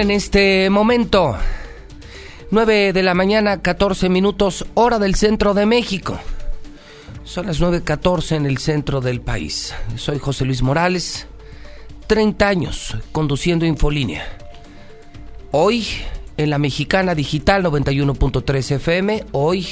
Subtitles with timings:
[0.00, 1.36] En este momento
[2.50, 6.18] 9 de la mañana, 14 minutos, hora del centro de México.
[7.22, 9.74] Son las 9.14 en el centro del país.
[9.96, 11.26] Soy José Luis Morales,
[12.06, 14.24] 30 años conduciendo Infolínea.
[15.50, 15.86] Hoy
[16.38, 19.66] en la Mexicana Digital 91.3 FM, hoy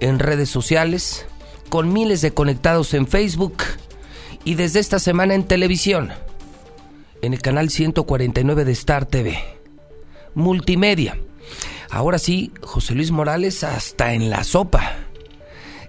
[0.00, 1.26] en redes sociales,
[1.68, 3.58] con miles de conectados en Facebook
[4.42, 6.12] y desde esta semana en televisión,
[7.20, 9.55] en el canal 149 de Star TV.
[10.36, 11.18] Multimedia.
[11.90, 14.96] Ahora sí, José Luis Morales hasta en la sopa.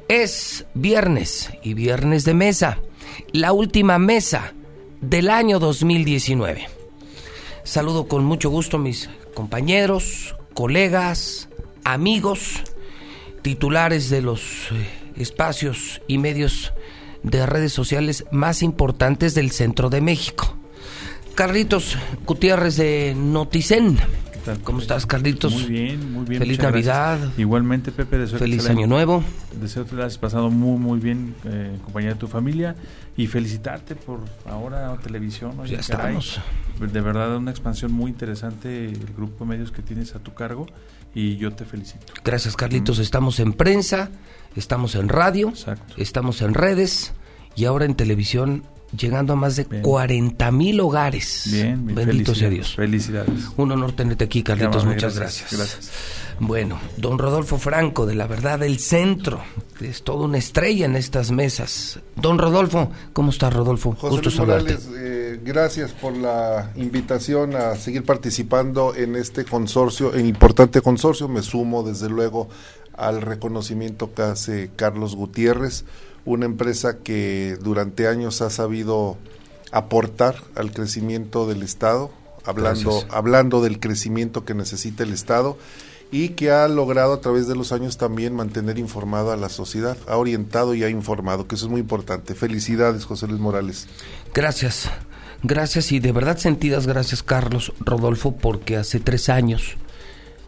[0.07, 2.79] Es viernes y viernes de mesa,
[3.33, 4.53] la última mesa
[5.01, 6.65] del año 2019.
[7.65, 11.49] Saludo con mucho gusto a mis compañeros, colegas,
[11.83, 12.63] amigos,
[13.41, 16.71] titulares de los eh, espacios y medios
[17.21, 20.55] de redes sociales más importantes del centro de México.
[21.35, 23.99] Carlitos Gutiérrez de Noticen.
[24.63, 25.53] ¿Cómo estás, Carlitos?
[25.53, 26.39] Muy bien, muy bien.
[26.39, 27.19] Feliz Navidad.
[27.37, 28.17] Igualmente, Pepe.
[28.17, 29.23] Deseo Feliz Año Nuevo.
[29.59, 32.75] Deseo que lo hayas pasado muy, muy bien eh, en compañía de tu familia
[33.15, 35.53] y felicitarte por ahora televisión.
[35.65, 36.39] Ya estamos.
[36.79, 40.67] De verdad, una expansión muy interesante el grupo de medios que tienes a tu cargo
[41.13, 42.13] y yo te felicito.
[42.23, 42.99] Gracias, Carlitos.
[42.99, 44.11] Estamos en prensa,
[44.55, 45.51] estamos en radio,
[45.97, 47.13] estamos en redes
[47.55, 48.63] y ahora en televisión
[48.95, 51.43] llegando a más de 40 mil hogares.
[51.51, 52.75] Bien, Bendito sea Dios.
[52.75, 53.49] Felicidades.
[53.57, 54.85] Un honor tenerte aquí, Carlitos.
[54.85, 55.91] Muchas gracias, gracias.
[56.39, 59.41] Bueno, don Rodolfo Franco, de la verdad del centro,
[59.81, 61.99] es toda una estrella en estas mesas.
[62.15, 63.95] Don Rodolfo, ¿cómo está Rodolfo?
[63.99, 70.81] José Morales, eh, gracias por la invitación a seguir participando en este consorcio, en importante
[70.81, 71.27] consorcio.
[71.27, 72.49] Me sumo desde luego
[72.95, 75.85] al reconocimiento que hace Carlos Gutiérrez
[76.27, 79.17] una empresa que durante años ha sabido
[79.71, 82.11] aportar al crecimiento del Estado,
[82.43, 85.57] hablando, hablando del crecimiento que necesita el Estado
[86.11, 89.97] y que ha logrado a través de los años también mantener informada a la sociedad,
[90.05, 92.35] ha orientado y ha informado, que eso es muy importante.
[92.35, 93.87] Felicidades, José Luis Morales.
[94.33, 94.89] Gracias,
[95.43, 99.77] gracias y de verdad sentidas gracias, Carlos Rodolfo, porque hace tres años,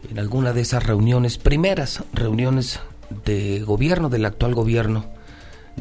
[0.09, 2.81] en alguna de esas reuniones, primeras reuniones
[3.23, 5.18] de gobierno, del actual gobierno,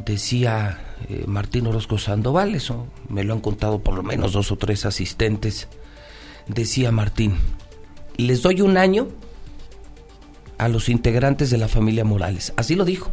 [0.05, 4.57] decía eh, Martín Orozco Sandoval, eso me lo han contado por lo menos dos o
[4.57, 5.69] tres asistentes,
[6.47, 7.37] decía Martín,
[8.17, 9.09] les doy un año
[10.59, 13.13] a los integrantes de la familia Morales, así lo dijo,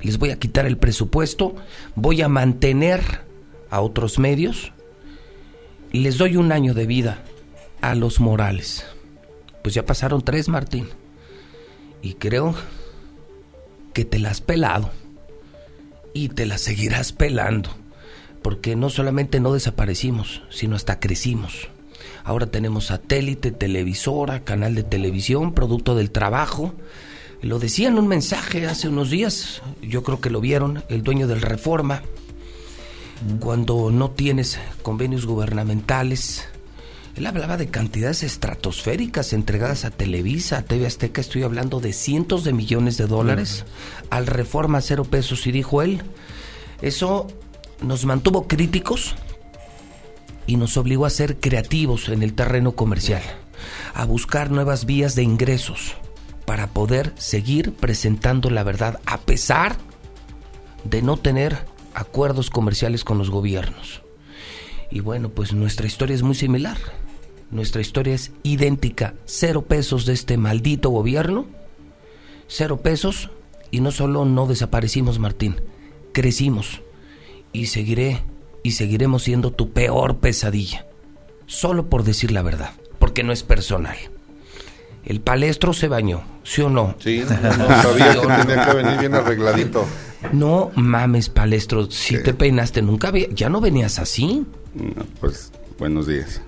[0.00, 1.54] les voy a quitar el presupuesto,
[1.94, 3.22] voy a mantener
[3.70, 4.72] a otros medios,
[5.92, 7.22] les doy un año de vida
[7.80, 8.84] a los Morales.
[9.62, 10.88] Pues ya pasaron tres, Martín,
[12.02, 12.54] y creo
[13.92, 14.90] que te las has pelado
[16.16, 17.68] y te la seguirás pelando,
[18.40, 21.68] porque no solamente no desaparecimos, sino hasta crecimos.
[22.24, 26.74] Ahora tenemos satélite, televisora, canal de televisión, producto del trabajo.
[27.42, 31.26] Lo decía en un mensaje hace unos días, yo creo que lo vieron, el dueño
[31.26, 32.02] del Reforma,
[33.38, 36.48] cuando no tienes convenios gubernamentales.
[37.16, 42.44] Él hablaba de cantidades estratosféricas entregadas a Televisa, a TV Azteca, estoy hablando de cientos
[42.44, 43.64] de millones de dólares,
[44.10, 46.02] al Reforma cero pesos, y dijo él,
[46.82, 47.26] eso
[47.80, 49.14] nos mantuvo críticos
[50.46, 53.22] y nos obligó a ser creativos en el terreno comercial,
[53.94, 55.94] a buscar nuevas vías de ingresos
[56.44, 59.76] para poder seguir presentando la verdad a pesar
[60.84, 64.02] de no tener acuerdos comerciales con los gobiernos.
[64.90, 66.76] Y bueno, pues nuestra historia es muy similar.
[67.50, 69.14] Nuestra historia es idéntica.
[69.24, 71.46] Cero pesos de este maldito gobierno.
[72.48, 73.30] Cero pesos.
[73.70, 75.56] Y no solo no desaparecimos, Martín.
[76.12, 76.82] Crecimos.
[77.52, 78.22] Y seguiré
[78.62, 80.86] y seguiremos siendo tu peor pesadilla.
[81.46, 82.72] Solo por decir la verdad.
[82.98, 83.96] Porque no es personal.
[85.04, 86.96] El palestro se bañó, ¿sí o no?
[86.98, 89.84] Sí, no, sabía que tenía que venir bien arregladito.
[90.32, 94.44] No mames, palestro, si te peinaste, nunca ya no venías así.
[95.20, 96.40] pues buenos días.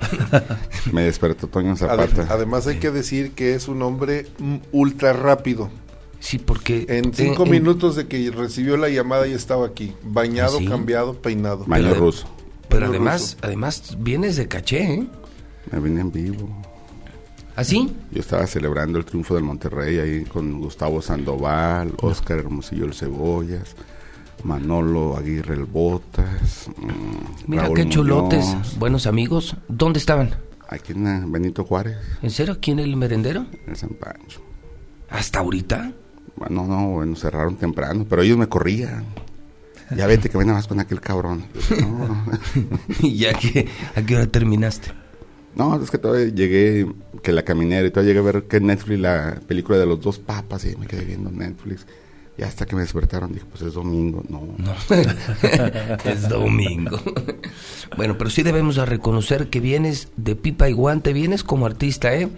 [0.92, 2.26] Me despertó Toño Zapata.
[2.30, 4.26] Además hay que decir que es un hombre
[4.72, 5.70] ultra rápido.
[6.20, 6.86] Sí, porque...
[6.88, 9.94] En cinco minutos de que recibió la llamada ya estaba aquí.
[10.02, 11.64] Bañado, ¿Ah, cambiado, peinado.
[11.66, 12.26] Baño ruso.
[12.68, 15.06] Pero además, además vienes de caché, ¿eh?
[15.70, 16.48] Me vine en vivo.
[17.54, 17.90] ¿Así?
[17.90, 22.94] ¿Ah, Yo estaba celebrando el triunfo del Monterrey ahí con Gustavo Sandoval, Oscar Hermosillo el
[22.94, 23.74] Cebollas,
[24.44, 26.68] Manolo Aguirre el Botas.
[26.76, 29.56] Mm, Mira qué chulotes, buenos amigos.
[29.68, 30.36] ¿Dónde estaban?
[30.68, 31.96] Aquí en Benito Juárez.
[32.22, 32.54] ¿En serio?
[32.54, 33.46] ¿Aquí en el merendero?
[33.66, 34.40] En San Pancho.
[35.08, 35.92] ¿Hasta ahorita?
[36.36, 39.04] Bueno, no, bueno, cerraron temprano, pero ellos me corrían.
[39.94, 41.44] Ya vete que ven más con aquel cabrón.
[43.00, 44.90] ¿Y ya que, a qué hora terminaste?
[45.54, 46.92] No, es que todavía llegué,
[47.22, 50.18] que la caminera y todavía llegué a ver que Netflix la película de los dos
[50.18, 51.86] papas y me quedé viendo Netflix.
[52.38, 54.42] Y hasta que me despertaron dije, pues es domingo, no.
[54.58, 54.74] No,
[56.04, 57.00] es domingo.
[57.96, 62.14] bueno, pero sí debemos de reconocer que vienes de pipa y guante, vienes como artista,
[62.14, 62.28] ¿eh?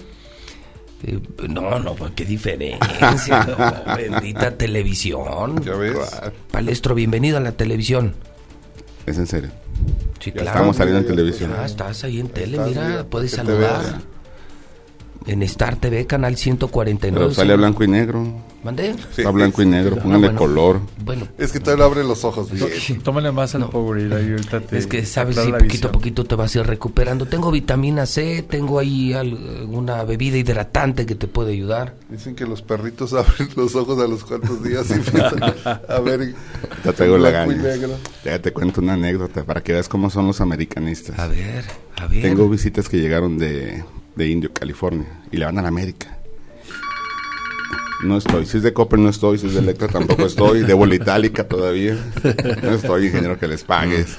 [1.03, 3.45] eh no, no, qué diferencia.
[3.45, 5.61] no, bendita televisión.
[5.65, 5.99] ¿Ya ves?
[6.53, 8.15] Palestro, bienvenido a la televisión.
[9.05, 9.51] ¿Es en serio?
[10.21, 10.51] Sí, Ya claro.
[10.51, 11.55] estamos saliendo en televisión.
[11.59, 14.01] Ah, estás ahí en tele, Estás, mira, mira, puedes saludar.
[15.29, 17.27] En Star TV, canal 149.
[17.27, 18.25] Pero sale a blanco y negro.
[18.65, 18.91] ¿Mandé?
[19.17, 20.39] Está blanco y negro, Ah, pónganle bueno.
[20.39, 20.81] color.
[21.05, 22.51] Bueno, Es que todavía no abre los ojos.
[22.51, 23.01] bien.
[23.05, 23.71] Tómale más al No.
[23.71, 25.89] Powerade y ahorita te es que sabes si poquito visión.
[25.89, 27.27] a poquito te vas a ir recuperando.
[27.27, 31.95] Tengo vitamina C, tengo ahí alguna bebida hidratante que te puede ayudar.
[32.11, 35.41] Dicen que los perritos abren los ojos a los cuantos días y empiezan
[35.89, 36.35] a ver
[36.85, 37.79] Ya traigo la blanco y ganas.
[37.79, 37.95] negro.
[38.25, 41.19] Ya te cuento una anécdota para que veas cómo son los americanistas.
[41.19, 41.65] A ver,
[41.97, 42.23] a ver.
[42.23, 43.85] Tengo visitas que llegaron de,
[44.19, 46.19] de Indio, California, y le van a la América.
[48.05, 48.47] No estoy.
[48.47, 49.39] Si es de Copper, no estoy.
[49.39, 50.63] Si es de Electra, tampoco estoy.
[50.63, 51.97] Debo la Itálica todavía.
[52.63, 54.19] No estoy, ingeniero, que les pagues.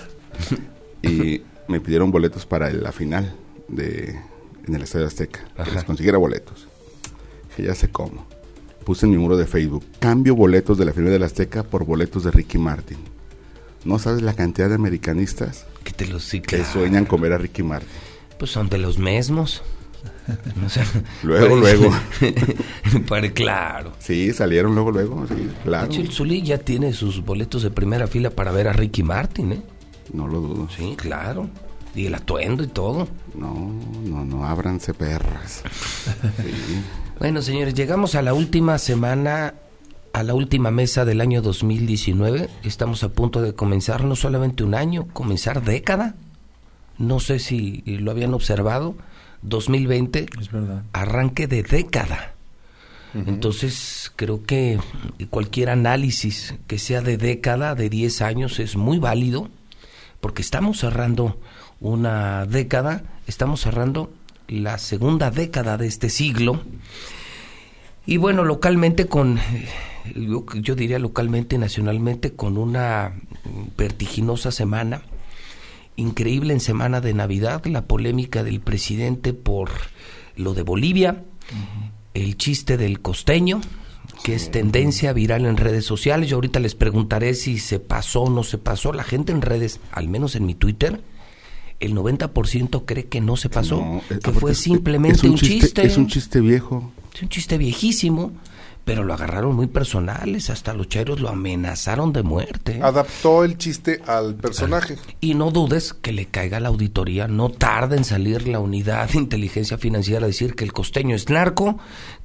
[1.01, 3.33] Y me pidieron boletos para la final
[3.69, 4.19] de,
[4.67, 5.45] en el Estadio Azteca.
[5.55, 5.71] Que Ajá.
[5.75, 6.67] les consiguiera boletos.
[7.55, 8.27] Que ya sé cómo.
[8.83, 9.85] Puse en mi muro de Facebook.
[9.99, 12.97] Cambio boletos de la final del Azteca por boletos de Ricky Martin.
[13.85, 17.37] No sabes la cantidad de americanistas Que te los sí, que sueñan con ver a
[17.37, 17.87] Ricky Martin.
[18.37, 19.61] Pues son de los mismos.
[20.65, 20.85] O sea,
[21.23, 21.91] Luego, luego.
[23.33, 23.93] Claro.
[23.99, 25.87] Sí, salieron luego, luego, sí, De claro.
[25.91, 29.53] hecho, el Zuli ya tiene sus boletos de primera fila para ver a Ricky Martin,
[29.53, 29.61] ¿eh?
[30.13, 30.67] No lo dudo.
[30.75, 31.49] Sí, claro.
[31.95, 33.07] Y el atuendo y todo.
[33.35, 33.73] No,
[34.05, 35.63] no, no, ábranse perras.
[36.37, 36.83] Sí.
[37.19, 39.55] Bueno, señores, llegamos a la última semana,
[40.13, 42.49] a la última mesa del año 2019.
[42.63, 46.15] Estamos a punto de comenzar no solamente un año, comenzar década.
[46.97, 48.95] No sé si lo habían observado.
[49.41, 50.83] 2020, Es verdad.
[50.93, 52.33] arranque de década.
[53.15, 54.79] Entonces, creo que
[55.31, 59.49] cualquier análisis que sea de década, de 10 años, es muy válido,
[60.21, 61.39] porque estamos cerrando
[61.79, 64.11] una década, estamos cerrando
[64.47, 66.61] la segunda década de este siglo.
[68.05, 69.39] Y bueno, localmente con,
[70.15, 73.13] yo, yo diría localmente y nacionalmente, con una
[73.75, 75.01] vertiginosa semana,
[75.99, 79.69] increíble en semana de Navidad, la polémica del presidente por
[80.35, 81.23] lo de Bolivia,
[82.13, 83.61] el chiste del costeño,
[84.23, 86.29] que es tendencia viral en redes sociales.
[86.29, 88.91] Yo ahorita les preguntaré si se pasó o no se pasó.
[88.93, 91.01] La gente en redes, al menos en mi Twitter,
[91.79, 95.35] el 90% cree que no se pasó, No, eh, que fue es- simplemente es un,
[95.37, 95.85] chiste.
[95.85, 96.91] Es un chiste viejo.
[97.15, 98.31] Es un chiste viejísimo,
[98.85, 102.79] pero lo agarraron muy personales, hasta los chairos lo amenazaron de muerte.
[102.81, 104.97] Adaptó el chiste al personaje.
[105.21, 109.19] Y no dudes que le caiga la auditoría, no tarda en salir la unidad de
[109.19, 111.77] inteligencia financiera a decir que el costeño es narco,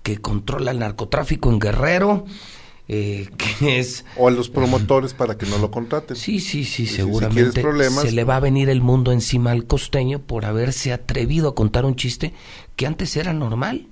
[0.02, 2.24] que controla el narcotráfico en Guerrero,
[2.88, 4.06] eh, que es...
[4.16, 6.16] O a los promotores para que no lo contraten.
[6.16, 9.12] Sí, sí, sí, Y si- si seguramente problemas, se le va a venir el mundo
[9.12, 12.32] encima al costeño por haberse atrevido a contar un chiste
[12.76, 13.86] que antes era normal.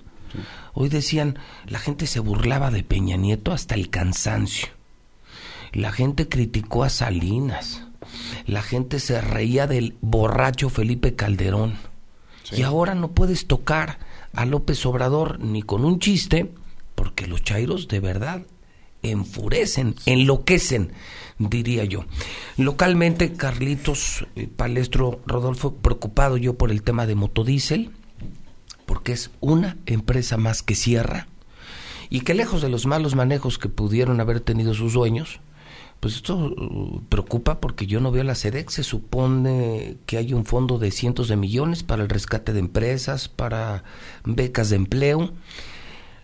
[0.75, 4.69] Hoy decían, la gente se burlaba de Peña Nieto hasta el cansancio.
[5.73, 7.83] La gente criticó a Salinas.
[8.47, 11.75] La gente se reía del borracho Felipe Calderón.
[12.50, 13.99] Y ahora no puedes tocar
[14.35, 16.52] a López Obrador ni con un chiste,
[16.95, 18.43] porque los chairos de verdad
[19.02, 20.93] enfurecen, enloquecen,
[21.38, 22.05] diría yo.
[22.57, 27.91] Localmente, Carlitos eh, Palestro Rodolfo, preocupado yo por el tema de motodiesel,
[28.92, 31.26] porque es una empresa más que cierra
[32.11, 35.40] y que lejos de los malos manejos que pudieron haber tenido sus dueños,
[35.99, 38.75] pues esto uh, preocupa porque yo no veo la SEDEX.
[38.75, 43.30] Se supone que hay un fondo de cientos de millones para el rescate de empresas,
[43.30, 43.82] para
[44.26, 45.32] becas de empleo.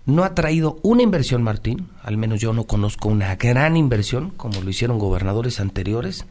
[0.04, 1.88] No ha traído una inversión, Martín.
[2.02, 6.26] Al menos yo no conozco una gran inversión, como lo hicieron gobernadores anteriores.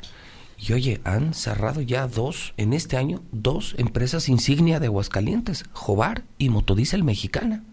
[0.57, 6.23] Y oye, han cerrado ya dos, en este año, dos empresas insignia de Aguascalientes, Jobar
[6.39, 7.63] y Motodiesel Mexicana.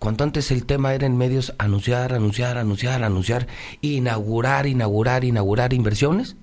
[0.00, 3.46] Cuando antes el tema era en medios anunciar, anunciar, anunciar, anunciar,
[3.80, 6.36] inaugurar, inaugurar, inaugurar inversiones,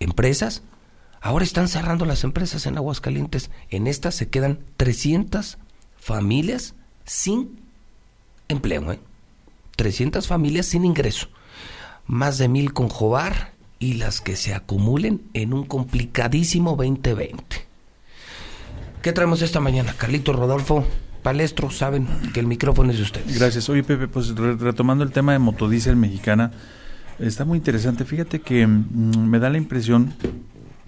[0.00, 0.62] empresas,
[1.20, 3.50] ahora están cerrando las empresas en Aguascalientes.
[3.70, 5.58] En estas se quedan 300
[5.98, 6.74] familias
[7.04, 7.60] sin
[8.48, 9.00] empleo, ¿eh?
[9.76, 11.28] 300 familias sin ingreso,
[12.06, 17.42] más de mil con Jobar y las que se acumulen en un complicadísimo 2020.
[19.02, 19.94] ¿Qué traemos esta mañana?
[19.96, 20.84] Carlito Rodolfo,
[21.22, 23.38] Palestro, saben que el micrófono es de ustedes.
[23.38, 23.68] Gracias.
[23.68, 26.50] Oye, Pepe, pues re- retomando el tema de motodiesel mexicana,
[27.18, 28.04] está muy interesante.
[28.04, 30.12] Fíjate que mm, me da la impresión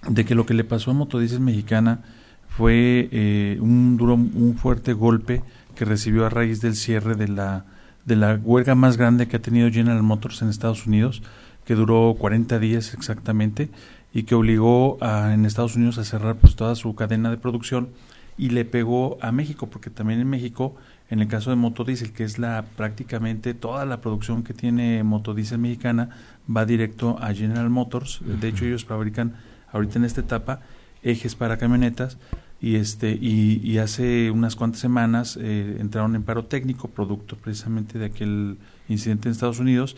[0.08, 2.00] de que lo que le pasó a motodiesel mexicana
[2.48, 5.42] fue eh, un duro, un fuerte golpe
[5.76, 7.64] que recibió a raíz del cierre de la
[8.04, 11.22] de la huelga más grande que ha tenido General Motors en Estados Unidos,
[11.70, 13.68] que duró 40 días exactamente
[14.12, 17.90] y que obligó a, en Estados Unidos a cerrar pues toda su cadena de producción
[18.36, 20.74] y le pegó a México, porque también en México,
[21.10, 25.58] en el caso de Motodiesel, que es la prácticamente toda la producción que tiene Motodiesel
[25.58, 26.10] mexicana,
[26.50, 28.18] va directo a General Motors.
[28.24, 29.36] De hecho, ellos fabrican
[29.72, 30.62] ahorita en esta etapa
[31.04, 32.18] ejes para camionetas
[32.60, 38.06] y este y, hace unas cuantas semanas eh, entraron en paro técnico producto precisamente de
[38.06, 38.58] aquel
[38.88, 39.96] incidente en Estados Unidos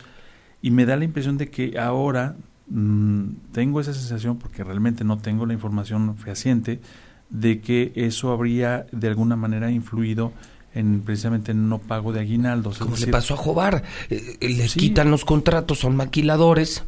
[0.62, 2.36] y me da la impresión de que ahora
[2.68, 6.80] mm, tengo esa sensación porque realmente no tengo la información fehaciente
[7.28, 10.32] de que eso habría de alguna manera influido
[10.74, 12.78] en precisamente en no pago de aguinaldos.
[12.78, 16.84] Como le pasó a Jobar, eh, eh, les quitan los contratos, son maquiladores.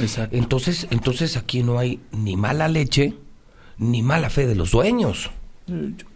[0.00, 0.36] Exacto.
[0.36, 3.14] Entonces, entonces aquí no hay ni mala leche
[3.76, 5.30] ni mala fe de los dueños.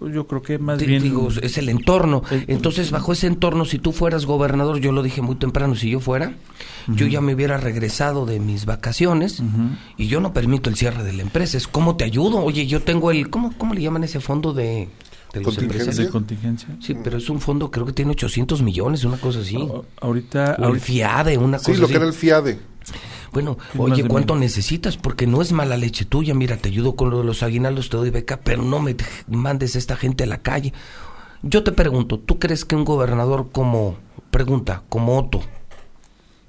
[0.00, 2.22] Yo, creo que más bien digo, es el entorno.
[2.46, 6.00] Entonces, bajo ese entorno, si tú fueras gobernador, yo lo dije muy temprano, si yo
[6.00, 6.34] fuera,
[6.88, 9.42] yo ya me hubiera regresado de mis vacaciones
[9.96, 11.56] y yo no permito el cierre de la empresa.
[11.56, 12.38] Es cómo te ayudo.
[12.42, 14.88] Oye, yo tengo el ¿cómo cómo le llaman ese fondo de
[15.32, 16.10] de ¿Contingencia?
[16.10, 16.68] contingencia.
[16.80, 19.56] Sí, pero es un fondo, creo que tiene 800 millones, una cosa así.
[20.00, 21.76] ahorita, el FIADE, una cosa así.
[21.76, 22.58] Sí, lo que era el FIADE.
[23.32, 24.96] Bueno, oye, ¿cuánto necesitas?
[24.96, 26.34] Porque no es mala leche tuya.
[26.34, 28.94] Mira, te ayudo con lo de los aguinaldos, te doy beca, pero no me
[29.26, 30.72] mandes a esta gente a la calle.
[31.42, 33.96] Yo te pregunto, ¿tú crees que un gobernador como,
[34.30, 35.40] pregunta, como Otto,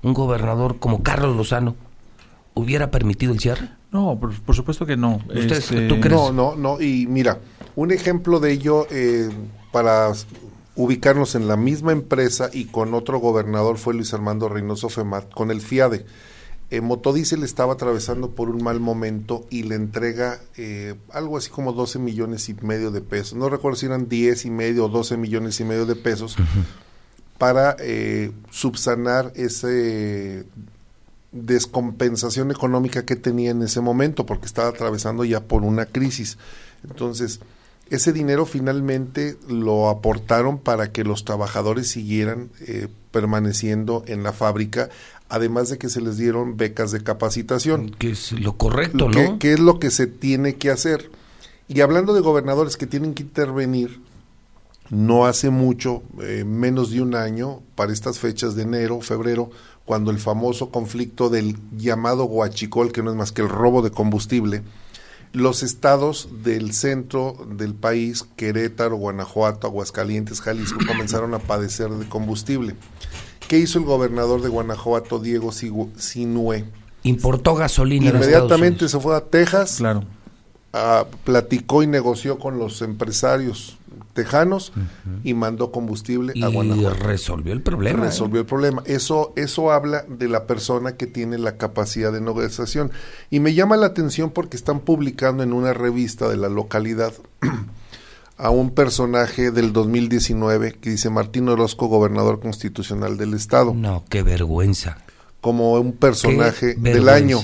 [0.03, 1.75] un gobernador como Carlos Lozano,
[2.53, 3.69] hubiera permitido el cierre?
[3.91, 5.21] No, por, supuesto que no.
[5.33, 6.19] Este, ¿tú crees?
[6.19, 6.81] No, no, no.
[6.81, 7.39] Y mira,
[7.75, 9.29] un ejemplo de ello eh,
[9.71, 10.11] para
[10.75, 15.49] ubicarnos en la misma empresa y con otro gobernador fue Luis Armando Reynoso Femat, con
[15.49, 16.05] el FIADE
[16.73, 21.71] eh, Motodiesel estaba atravesando por un mal momento y le entrega eh, algo así como
[21.71, 23.37] 12 millones y medio de pesos.
[23.37, 26.35] No recuerdo si eran 10 y medio o 12 millones y medio de pesos
[27.37, 29.67] para eh, subsanar esa
[31.31, 36.39] descompensación económica que tenía en ese momento porque estaba atravesando ya por una crisis.
[36.83, 37.39] Entonces,
[37.89, 44.89] ese dinero finalmente lo aportaron para que los trabajadores siguieran eh, permaneciendo en la fábrica
[45.33, 47.89] además de que se les dieron becas de capacitación.
[47.97, 49.39] Que es lo correcto, ¿no?
[49.39, 51.09] Que es lo que se tiene que hacer.
[51.67, 53.99] Y hablando de gobernadores que tienen que intervenir,
[54.91, 59.49] no hace mucho, eh, menos de un año, para estas fechas de enero, febrero,
[59.85, 63.89] cuando el famoso conflicto del llamado Huachicol, que no es más que el robo de
[63.89, 64.61] combustible,
[65.33, 72.75] los estados del centro del país, Querétaro, Guanajuato, Aguascalientes, Jalisco, comenzaron a padecer de combustible.
[73.47, 76.65] ¿Qué hizo el gobernador de Guanajuato, Diego Sinue?
[77.03, 78.09] Importó gasolina.
[78.09, 79.75] Inmediatamente se fue a Texas.
[79.77, 80.05] Claro.
[81.25, 83.77] platicó y negoció con los empresarios
[84.13, 84.71] tejanos
[85.23, 86.97] y mandó combustible a Guanajuato.
[86.97, 88.05] Y resolvió el problema.
[88.05, 88.83] Resolvió el problema.
[88.85, 92.91] Eso, eso habla de la persona que tiene la capacidad de negociación.
[93.29, 97.13] Y me llama la atención porque están publicando en una revista de la localidad
[98.37, 103.73] a un personaje del 2019 que dice Martín Orozco, gobernador constitucional del estado.
[103.73, 104.97] No, qué vergüenza.
[105.41, 107.39] Como un personaje del año.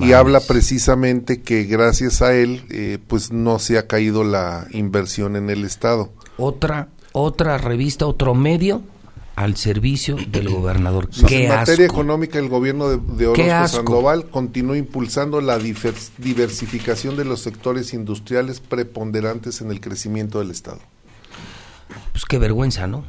[0.00, 5.36] Y habla precisamente que gracias a él, eh, pues no se ha caído la inversión
[5.36, 6.12] en el estado.
[6.36, 8.82] Otra, otra revista, otro medio
[9.36, 11.08] al servicio del gobernador.
[11.28, 17.40] en materia económica, el gobierno de, de Orozco Sandoval continúa impulsando la diversificación de los
[17.40, 20.80] sectores industriales preponderantes en el crecimiento del Estado.
[22.12, 23.04] Pues qué vergüenza, ¿no?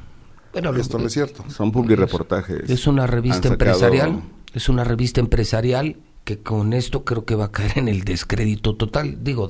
[0.51, 1.43] Bueno, Esto no es cierto.
[1.49, 2.69] Son reportajes.
[2.69, 4.21] Es una revista empresarial.
[4.53, 8.75] Es una revista empresarial que con esto creo que va a caer en el descrédito
[8.75, 9.23] total.
[9.23, 9.49] Digo,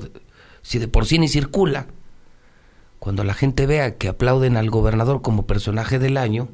[0.62, 1.88] si de por sí ni circula,
[3.00, 6.48] cuando la gente vea que aplauden al gobernador como personaje del año,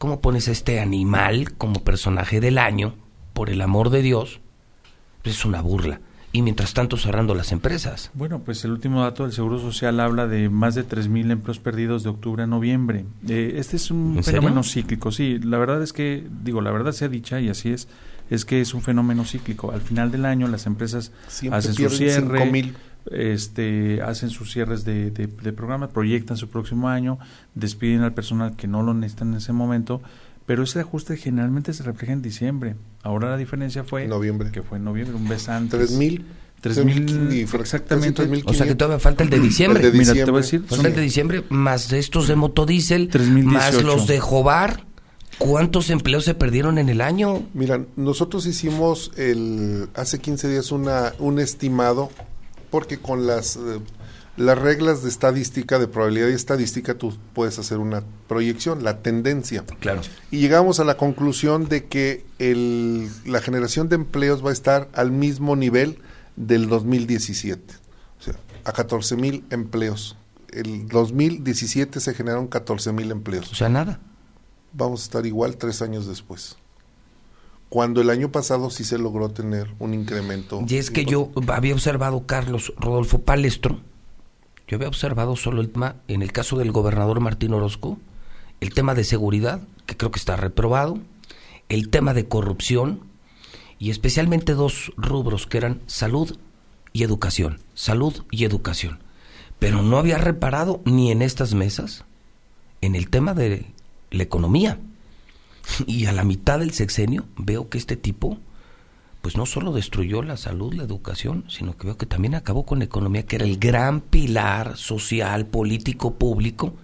[0.00, 2.94] ¿Cómo pones a este animal como personaje del año,
[3.34, 4.40] por el amor de Dios?
[5.24, 6.00] es una burla.
[6.32, 8.10] Y mientras tanto cerrando las empresas.
[8.14, 12.02] Bueno, pues el último dato del Seguro Social habla de más de 3.000 empleos perdidos
[12.02, 13.04] de octubre a noviembre.
[13.28, 15.38] Eh, este es un fenómeno cíclico, sí.
[15.38, 17.86] La verdad es que, digo, la verdad sea dicha y así es,
[18.30, 19.72] es que es un fenómeno cíclico.
[19.72, 21.12] Al final del año las empresas
[21.50, 22.72] hacen su cierre
[23.10, 27.18] este, hacen sus cierres de, de, programa, proyectan su próximo año,
[27.54, 30.02] despiden al personal que no lo necesitan en ese momento,
[30.46, 32.76] pero ese ajuste generalmente se refleja en diciembre.
[33.02, 34.50] Ahora la diferencia fue noviembre.
[34.50, 35.78] que fue en noviembre, un mes antes.
[35.78, 36.24] Tres mil.
[36.60, 38.28] Tres mil, exactamente.
[38.44, 39.82] o sea que todavía falta el de diciembre.
[39.82, 40.14] El de diciembre.
[40.14, 40.64] Mira, te voy a decir.
[40.66, 43.10] Falta el de diciembre, más de estos de Motodiesel,
[43.44, 44.84] más los de Jobar.
[45.40, 47.42] ¿Cuántos empleos se perdieron en el año?
[47.54, 52.10] Mira, nosotros hicimos el hace 15 días una, un estimado
[52.68, 53.80] porque con las, eh,
[54.36, 59.64] las reglas de estadística, de probabilidad y estadística, tú puedes hacer una proyección, la tendencia.
[59.80, 60.02] Claro.
[60.30, 64.90] Y llegamos a la conclusión de que el, la generación de empleos va a estar
[64.92, 66.00] al mismo nivel
[66.36, 67.74] del 2017,
[68.18, 70.18] o sea, a 14 mil empleos.
[70.50, 73.50] El 2017 se generaron 14 mil empleos.
[73.50, 74.00] O sea, nada.
[74.72, 76.56] Vamos a estar igual tres años después.
[77.68, 80.64] Cuando el año pasado sí se logró tener un incremento.
[80.66, 83.80] Y es que yo había observado, Carlos Rodolfo Palestro,
[84.66, 87.98] yo había observado solo el tema, en el caso del gobernador Martín Orozco,
[88.60, 90.98] el tema de seguridad, que creo que está reprobado,
[91.68, 93.00] el tema de corrupción,
[93.78, 96.36] y especialmente dos rubros que eran salud
[96.92, 99.00] y educación, salud y educación.
[99.58, 102.04] Pero no había reparado ni en estas mesas
[102.80, 103.66] en el tema de
[104.10, 104.78] la economía.
[105.86, 108.38] Y a la mitad del sexenio veo que este tipo,
[109.22, 112.78] pues no solo destruyó la salud, la educación, sino que veo que también acabó con
[112.80, 116.74] la economía, que era el gran pilar social, político, público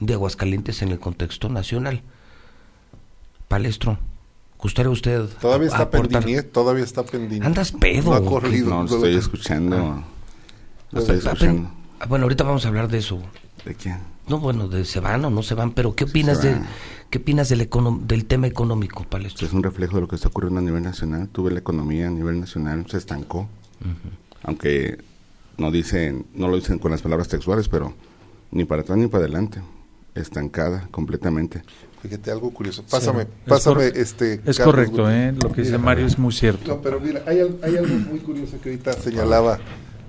[0.00, 2.02] de Aguascalientes en el contexto nacional.
[3.48, 3.98] Palestro,
[4.58, 7.46] ¿gustaría usted Todavía está pendiente, todavía está pendiente.
[7.46, 8.10] Andas pedo.
[8.10, 8.70] No ha corrido.
[8.70, 10.02] No, lo estoy escuchando.
[10.90, 11.70] Lo estoy escuchando.
[12.00, 13.20] Ah, Bueno, ahorita vamos a hablar de eso.
[13.64, 13.98] ¿De quién?
[14.28, 16.56] No, bueno, de se van o no se van, pero ¿qué opinas de
[17.10, 19.46] qué opinas del econo- del tema económico, Palestro?
[19.46, 21.28] Es un reflejo de lo que está ocurriendo a nivel nacional.
[21.28, 23.48] Tuve la economía a nivel nacional, se estancó.
[24.42, 24.98] Aunque
[25.58, 27.94] no dicen, no lo dicen con las palabras textuales, pero
[28.50, 29.60] ni para atrás ni para adelante.
[30.14, 31.62] Estancada completamente.
[32.02, 32.84] Fíjate, algo curioso.
[32.88, 34.34] Pásame, Es pásame este.
[34.44, 35.34] Es Carlos correcto, Gutiérrez.
[35.34, 35.38] ¿eh?
[35.42, 35.84] Lo que dice Mira.
[35.84, 36.68] Mario es muy cierto.
[36.76, 39.58] No, pero mira, hay, hay algo muy curioso que ahorita señalaba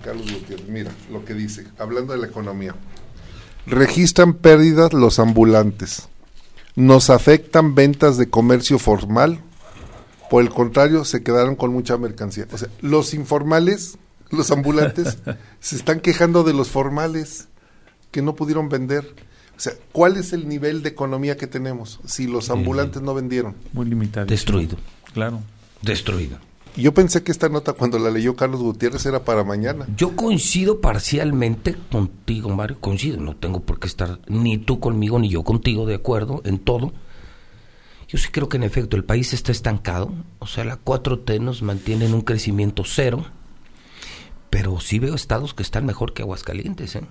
[0.04, 0.68] Carlos Gutiérrez.
[0.70, 2.76] Mira lo que dice, hablando de la economía.
[3.68, 6.08] Registran pérdidas los ambulantes.
[6.76, 9.40] Nos afectan ventas de comercio formal.
[10.30, 12.48] Por el contrario, se quedaron con mucha mercancía.
[12.52, 13.98] O sea, los informales,
[14.30, 15.18] los ambulantes,
[15.60, 17.48] se están quejando de los formales
[18.12, 19.06] que no pudieron vender.
[19.56, 23.56] O sea, ¿cuál es el nivel de economía que tenemos si los ambulantes no vendieron?
[23.72, 24.26] Muy limitado.
[24.26, 24.78] Destruido,
[25.14, 25.40] Claro.
[25.82, 26.38] destruido.
[26.78, 29.86] Yo pensé que esta nota cuando la leyó Carlos Gutiérrez era para mañana.
[29.96, 35.30] Yo coincido parcialmente contigo, Mario, coincido, no tengo por qué estar ni tú conmigo ni
[35.30, 36.94] yo contigo de acuerdo en todo.
[38.08, 41.62] Yo sí creo que en efecto el país está estancado, o sea, la 4T nos
[41.62, 43.26] mantiene en un crecimiento cero,
[44.50, 47.04] pero sí veo estados que están mejor que Aguascalientes, ¿eh?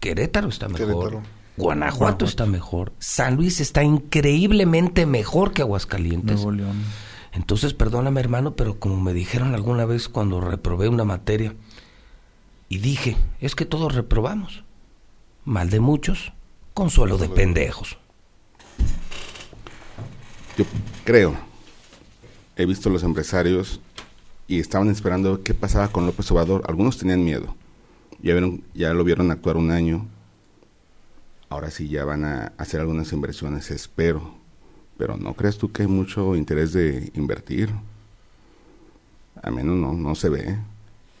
[0.00, 0.86] Querétaro está mejor.
[0.86, 1.22] Querétaro.
[1.56, 2.24] Guanajuato, Guanajuato.
[2.26, 2.92] está mejor.
[2.98, 6.36] San Luis está increíblemente mejor que Aguascalientes.
[6.36, 6.76] Nuevo León.
[7.36, 11.54] Entonces, perdóname hermano, pero como me dijeron alguna vez cuando reprobé una materia,
[12.70, 14.64] y dije, es que todos reprobamos.
[15.44, 16.32] Mal de muchos,
[16.72, 17.98] consuelo de pendejos.
[20.56, 20.64] Yo
[21.04, 21.36] creo,
[22.56, 23.80] he visto los empresarios
[24.48, 26.62] y estaban esperando qué pasaba con López Obrador.
[26.66, 27.54] Algunos tenían miedo.
[28.22, 30.06] Ya, vieron, ya lo vieron actuar un año.
[31.50, 34.45] Ahora sí ya van a hacer algunas inversiones, espero.
[34.98, 37.70] Pero ¿no crees tú que hay mucho interés de invertir?
[39.42, 40.56] A menos no, no se ve.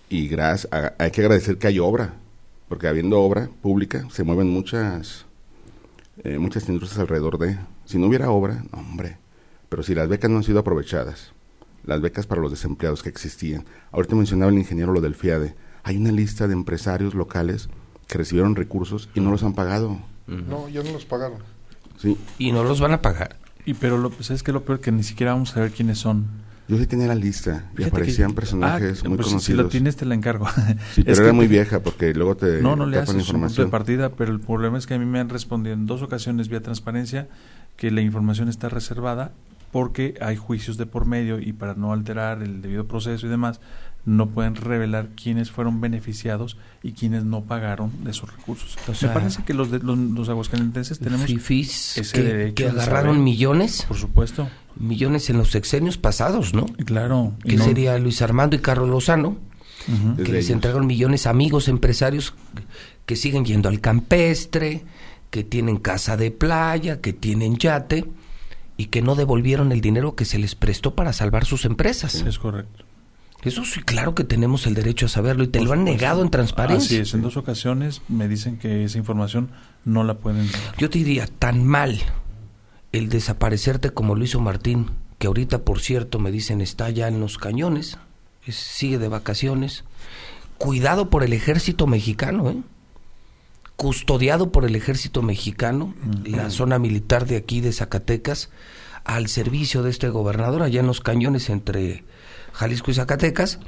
[0.08, 2.14] Y gracias, a- hay que agradecer que hay obra,
[2.68, 5.26] porque habiendo obra pública se mueven muchas
[6.24, 7.58] eh, muchas industrias alrededor de.
[7.84, 9.18] Si no hubiera obra, no, hombre.
[9.68, 11.32] Pero si las becas no han sido aprovechadas,
[11.84, 13.64] las becas para los desempleados que existían.
[13.92, 15.54] Ahorita mencionaba el ingeniero lo del FIADE.
[15.82, 17.68] Hay una lista de empresarios locales
[18.08, 19.98] que recibieron recursos y no los han pagado.
[20.26, 21.38] No, ya no los pagaron.
[21.98, 23.36] Sí, Y no los van a pagar.
[23.66, 24.80] Y pero lo, ¿sabes qué es lo peor?
[24.80, 26.26] Que ni siquiera vamos a saber quiénes son.
[26.68, 29.44] yo sí tenía la lista y Fíjate aparecían que- personajes Ah, muy pues si- conocidos.
[29.44, 30.46] Si lo tienes, te la encargo.
[30.94, 33.14] Sí, pero Es era que- muy vieja porque luego te No, no le haces un
[33.16, 33.70] punto de información.
[33.70, 36.60] partida, pero el problema es que a mí me han respondido en dos ocasiones vía
[36.62, 37.28] transparencia
[37.76, 39.32] que la información está reservada
[39.72, 43.60] porque hay juicios de por medio y para no alterar el debido proceso y demás,
[44.06, 48.78] no pueden revelar quiénes fueron beneficiados y quiénes no pagaron de esos recursos.
[48.88, 52.54] O sea, me parece que los, de, los, los aguascalentenses tenemos, Fifís ese que, derecho
[52.54, 53.24] que agarraron saber.
[53.24, 56.66] millones, por supuesto, millones en los sexenios pasados, ¿no?
[56.84, 57.34] claro.
[57.44, 59.36] Que no- sería Luis Armando y Carlos Lozano,
[59.86, 59.92] que
[60.22, 60.50] Desde les ellos.
[60.50, 62.32] entregaron millones a amigos empresarios
[63.06, 64.84] que siguen yendo al campestre,
[65.30, 68.04] que tienen casa de playa, que tienen yate
[68.76, 72.14] y que no devolvieron el dinero que se les prestó para salvar sus empresas.
[72.26, 72.84] Es correcto.
[73.46, 76.26] Eso sí, claro que tenemos el derecho a saberlo y te lo han negado en
[76.26, 77.00] Así transparencia.
[77.00, 79.50] es, en dos ocasiones me dicen que esa información
[79.84, 80.48] no la pueden.
[80.78, 82.00] Yo te diría, tan mal
[82.92, 87.20] el desaparecerte como lo hizo Martín, que ahorita, por cierto, me dicen está ya en
[87.20, 87.98] los cañones,
[88.44, 89.84] es- sigue de vacaciones.
[90.58, 92.56] Cuidado por el ejército mexicano, ¿eh?
[93.76, 98.48] Custodiado por el ejército mexicano, la zona militar de aquí de Zacatecas,
[99.04, 102.02] al servicio de este gobernador, allá en los cañones entre
[102.56, 103.60] Jalisco y Zacatecas.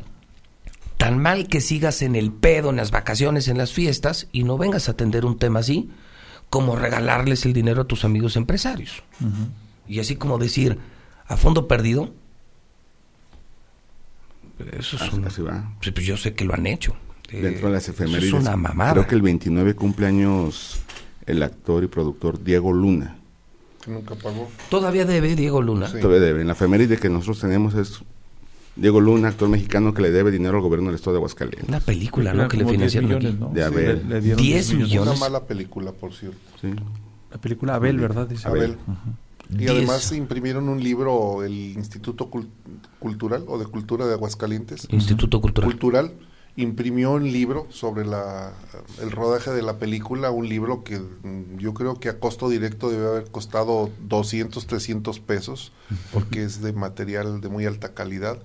[0.96, 4.58] Tan mal que sigas en el pedo, en las vacaciones, en las fiestas y no
[4.58, 5.90] vengas a atender un tema así
[6.50, 9.02] como regalarles el dinero a tus amigos empresarios.
[9.86, 10.78] Y así como decir,
[11.26, 12.12] a fondo perdido,
[14.72, 15.28] eso es una...
[15.80, 16.96] Pues yo sé que lo han hecho.
[17.30, 18.24] Dentro de las efemérides.
[18.24, 18.92] es una mamada.
[18.92, 20.80] Creo que el 29 cumpleaños
[21.26, 23.18] el actor y productor Diego Luna.
[23.84, 24.50] Que nunca pagó.
[24.70, 25.92] Todavía debe Diego Luna.
[25.92, 26.40] Todavía debe.
[26.40, 28.02] En la efeméride que nosotros tenemos es
[28.78, 31.68] Diego Luna, actor mexicano que le debe dinero al gobierno del estado de Aguascalientes.
[31.68, 32.48] Una película, ¿no?
[32.48, 33.50] Que le financiaron millones, ¿no?
[33.50, 34.36] De Abel.
[34.36, 35.10] 10 millones.
[35.10, 36.38] Una mala película, por cierto.
[36.60, 36.68] Sí.
[37.30, 38.26] La película Abel, ¿verdad?
[38.28, 38.76] Dice Abel.
[39.50, 39.70] Y Diez.
[39.70, 42.48] además imprimieron un libro, el Instituto Cul-
[42.98, 44.86] Cultural o de Cultura de Aguascalientes.
[44.90, 45.70] Instituto Cultural.
[45.70, 46.12] Cultural
[46.58, 48.52] imprimió un libro sobre la,
[49.00, 52.90] el rodaje de la película, un libro que mm, yo creo que a costo directo
[52.90, 55.70] debe haber costado 200, 300 pesos,
[56.12, 58.42] porque es de material de muy alta calidad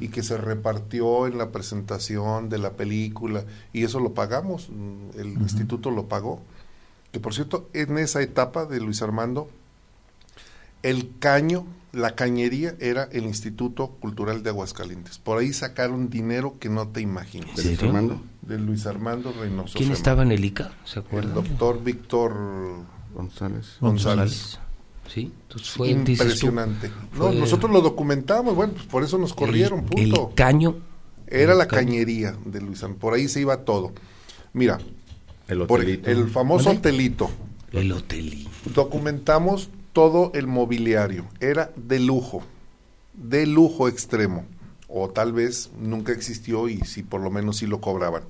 [0.00, 5.18] y que se repartió en la presentación de la película y eso lo pagamos, mm,
[5.18, 6.42] el instituto lo pagó.
[7.10, 9.50] Que por cierto, en esa etapa de Luis Armando,
[10.84, 15.18] el caño, la cañería era el Instituto Cultural de Aguascalientes.
[15.18, 17.58] Por ahí sacaron dinero que no te imaginas.
[17.64, 17.86] ¿En ¿De?
[17.86, 18.20] Armando?
[18.42, 19.78] De Luis Armando Reynoso.
[19.78, 20.72] ¿Quién estaba en el ICA?
[20.84, 21.34] ¿Se El acuerdan?
[21.34, 22.34] doctor Víctor
[23.14, 23.76] González.
[23.80, 24.58] González.
[25.12, 26.90] Sí, entonces fue, tú, Impresionante.
[27.16, 30.28] No, fue- nosotros lo documentamos, bueno, pues por eso nos corrieron, el, punto.
[30.30, 30.76] el caño.
[31.28, 31.86] Era el la caño.
[31.86, 33.00] cañería de Luis Armando.
[33.00, 33.92] Por ahí se iba todo.
[34.52, 34.78] Mira,
[35.48, 36.10] El por hotelito.
[36.10, 36.78] el famoso ¿Vale?
[36.78, 37.30] hotelito.
[37.72, 38.48] El hotelí.
[38.74, 41.24] documentamos todo el mobiliario.
[41.40, 42.42] Era de lujo,
[43.14, 44.44] de lujo extremo.
[44.88, 48.24] O tal vez nunca existió y si por lo menos sí lo cobraban.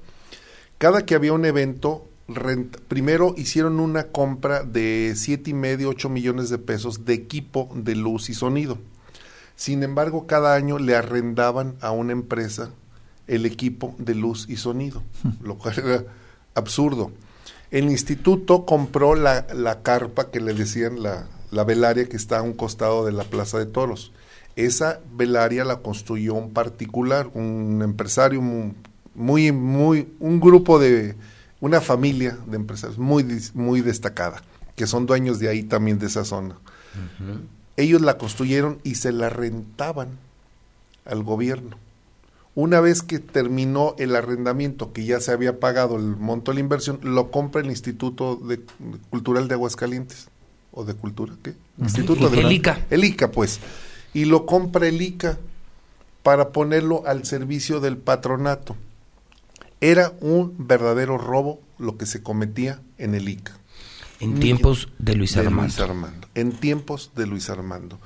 [0.78, 2.06] Cada que había un evento,
[2.86, 7.96] primero hicieron una compra de siete y medio, 8 millones de pesos de equipo de
[7.96, 8.78] luz y sonido.
[9.56, 12.70] Sin embargo, cada año le arrendaban a una empresa
[13.26, 15.02] el equipo de luz y sonido,
[15.42, 16.04] lo cual era
[16.54, 17.10] absurdo.
[17.72, 22.42] El instituto compró la, la carpa que le decían la, la velaria que está a
[22.42, 24.12] un costado de la Plaza de Toros.
[24.56, 28.72] Esa velaria la construyó un particular, un empresario mu-
[29.14, 31.14] muy, muy, un grupo de,
[31.60, 34.42] una familia de empresarios muy, muy destacada,
[34.74, 36.56] que son dueños de ahí también de esa zona.
[37.76, 40.08] Ellos la construyeron y se la rentaban
[41.04, 41.76] al gobierno.
[42.54, 46.60] Una vez que terminó el arrendamiento, que ya se había pagado el monto de la
[46.60, 48.60] inversión, lo compra el Instituto de,
[49.10, 50.28] Cultural de Aguascalientes.
[50.78, 51.34] ¿O de Cultura?
[51.42, 51.54] ¿Qué?
[51.80, 52.86] Instituto de El ICA.
[52.90, 53.60] El ICA, pues.
[54.14, 55.38] Y lo compra el ICA
[56.22, 58.76] para ponerlo al servicio del patronato.
[59.80, 63.52] Era un verdadero robo lo que se cometía en el ICA.
[64.20, 65.62] En tiempos de Luis De Armando.
[65.62, 66.28] Luis Armando.
[66.34, 67.98] En tiempos de Luis Armando.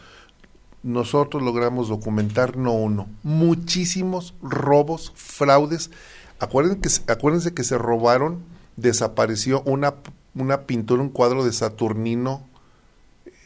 [0.82, 5.90] Nosotros logramos documentar no uno, muchísimos robos, fraudes.
[6.38, 8.42] Acuérdense que, se- acuérdense que se robaron,
[8.76, 9.94] desapareció una,
[10.34, 12.48] una pintura, un cuadro de Saturnino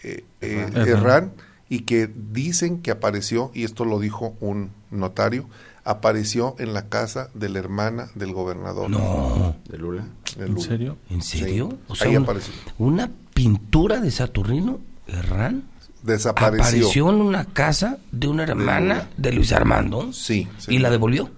[0.04, 0.88] eh, eh, Herrán.
[0.88, 1.32] Herrán,
[1.68, 5.48] y que dicen que apareció, y esto lo dijo un notario,
[5.84, 8.88] apareció en la casa de la hermana del gobernador.
[8.90, 10.06] No, De Lula.
[10.38, 10.96] de ¿En serio?
[11.10, 11.70] ¿en serio?
[11.70, 12.52] Sí, O sea, ahí un- apareció.
[12.78, 15.64] una pintura de Saturnino Herrán
[16.02, 16.62] Desapareció.
[16.64, 20.74] apareció en una casa de una hermana de Luis Armando Sí, sí.
[20.74, 21.30] y la devolvió.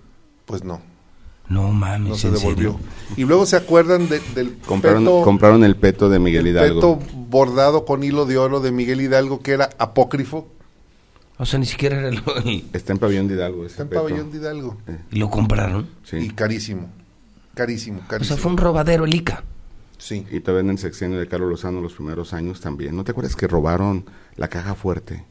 [0.44, 0.80] Pues no.
[1.48, 2.72] No mames, no se ¿en devolvió.
[2.72, 2.86] serio?
[3.16, 6.98] Y luego se acuerdan de- del Compraron, peto, compraron el peto de Miguel el Hidalgo.
[6.98, 10.48] peto bordado con hilo de oro de Miguel Hidalgo que era apócrifo.
[11.38, 12.22] O sea, ni siquiera era lo,
[12.72, 13.66] Está en Pabellón de Hidalgo.
[13.66, 14.02] Está en peto.
[14.04, 14.76] pabellón de Hidalgo.
[15.10, 15.88] y lo compraron.
[16.04, 16.16] Sí.
[16.16, 16.90] Y carísimo.
[17.54, 18.36] Carísimo, O carísimo.
[18.36, 19.44] sea, fue un robadero el ICA.
[19.98, 20.26] Sí.
[20.30, 22.96] Y todavía en el sexenio de Carlos Lozano los primeros años también.
[22.96, 24.04] ¿No te acuerdas que robaron
[24.36, 25.24] la caja fuerte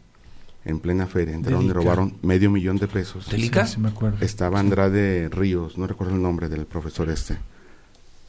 [0.64, 1.34] en plena feria?
[1.36, 3.30] Entraron y robaron medio millón de pesos.
[3.30, 3.66] ¿Del ICA?
[3.66, 4.18] Sí, sí me acuerdo.
[4.24, 7.38] Estaba Andrade Ríos, no recuerdo el nombre del profesor este,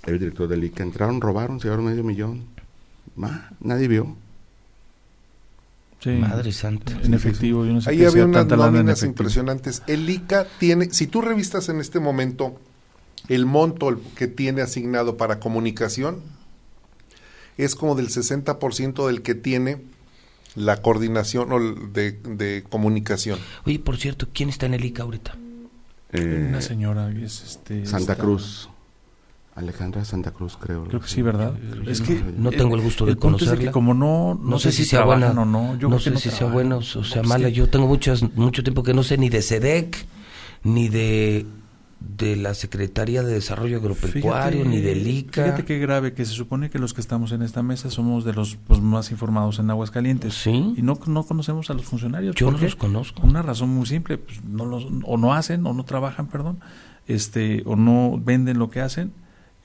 [0.04, 0.82] el director del ICA.
[0.82, 2.44] Entraron, robaron, se llevaron medio millón.
[3.14, 4.16] Ma, nadie vio.
[6.00, 6.10] Sí.
[6.10, 6.92] Madre santa.
[7.02, 9.82] En efectivo, yo no sé Ahí había unas nóminas impresionantes.
[9.86, 12.60] El ICA tiene, si tú revistas en este momento
[13.28, 16.20] el monto que tiene asignado para comunicación,
[17.56, 19.78] es como del 60% del que tiene
[20.54, 23.38] la coordinación o de, de comunicación.
[23.64, 25.34] Oye, por cierto, ¿quién está en el ICA ahorita?
[26.12, 28.68] Eh, Una señora es este Santa esta- Cruz.
[29.56, 30.84] Alejandra Santa Cruz, creo.
[30.84, 31.54] Creo que sí, ¿verdad?
[31.86, 33.64] Es no- que no tengo el gusto de punto es conocerla.
[33.64, 35.76] que como no, No, sé, si sea buena o no.
[35.78, 37.48] Yo no sé si sea buena o sea No, mala.
[37.48, 40.06] Yo tengo muchas, mucho tiempo que no sé ni de SEDEC,
[40.62, 41.46] ni de,
[42.00, 45.44] de la Secretaría de Desarrollo Agropecuario, Fíjate- ni del ICA.
[45.44, 48.34] Fíjate qué grave, que se supone que los que estamos en esta mesa somos de
[48.34, 50.34] los pues, más informados en Aguascalientes.
[50.34, 50.74] Sí.
[50.76, 52.34] Y no, no conocemos a los funcionarios.
[52.36, 53.22] Yo ¿Por no los conozco.
[53.26, 56.58] Una razón muy simple, pues, no los, o no hacen o no trabajan, perdón.
[57.06, 59.12] este o no venden lo que hacen,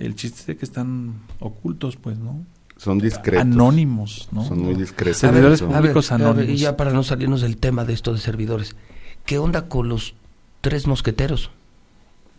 [0.01, 2.43] el chiste es de que están ocultos, pues, ¿no?
[2.77, 3.41] Son discretos.
[3.41, 4.43] Anónimos, ¿no?
[4.43, 5.17] Son muy discretos.
[5.19, 6.51] Servidores A ver, públicos a ver, anónimos.
[6.51, 8.75] y ya para no salirnos del tema de esto de servidores,
[9.25, 10.15] ¿qué onda con los
[10.61, 11.51] tres mosqueteros?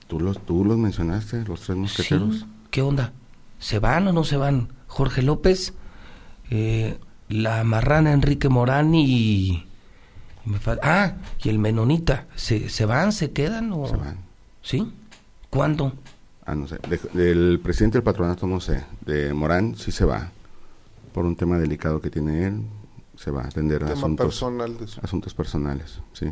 [0.09, 2.37] ¿Tú los, tú los mencionaste, los tres mosqueteros.
[2.41, 3.13] Sí, ¿Qué onda?
[3.61, 4.69] ¿Se van o no se van?
[4.89, 5.75] Jorge López,
[6.51, 6.99] eh,
[7.29, 9.05] la marrana Enrique Morán y...
[9.05, 9.65] y
[10.45, 12.27] me fal- ah, y el menonita.
[12.35, 13.13] ¿Se, ¿Se van?
[13.13, 13.73] ¿Se quedan?
[13.73, 13.87] O...
[13.87, 14.19] Se van.
[14.61, 14.93] ¿Sí?
[15.51, 15.93] ¿Cuándo?
[16.53, 16.79] Ah, no sé.
[16.89, 18.85] De- del presidente del patronato no sé.
[19.07, 20.31] De Morán sí se va.
[21.15, 22.63] Por un tema delicado que tiene él,
[23.17, 26.27] se va a atender Tema asuntos, personal asuntos personales, sí.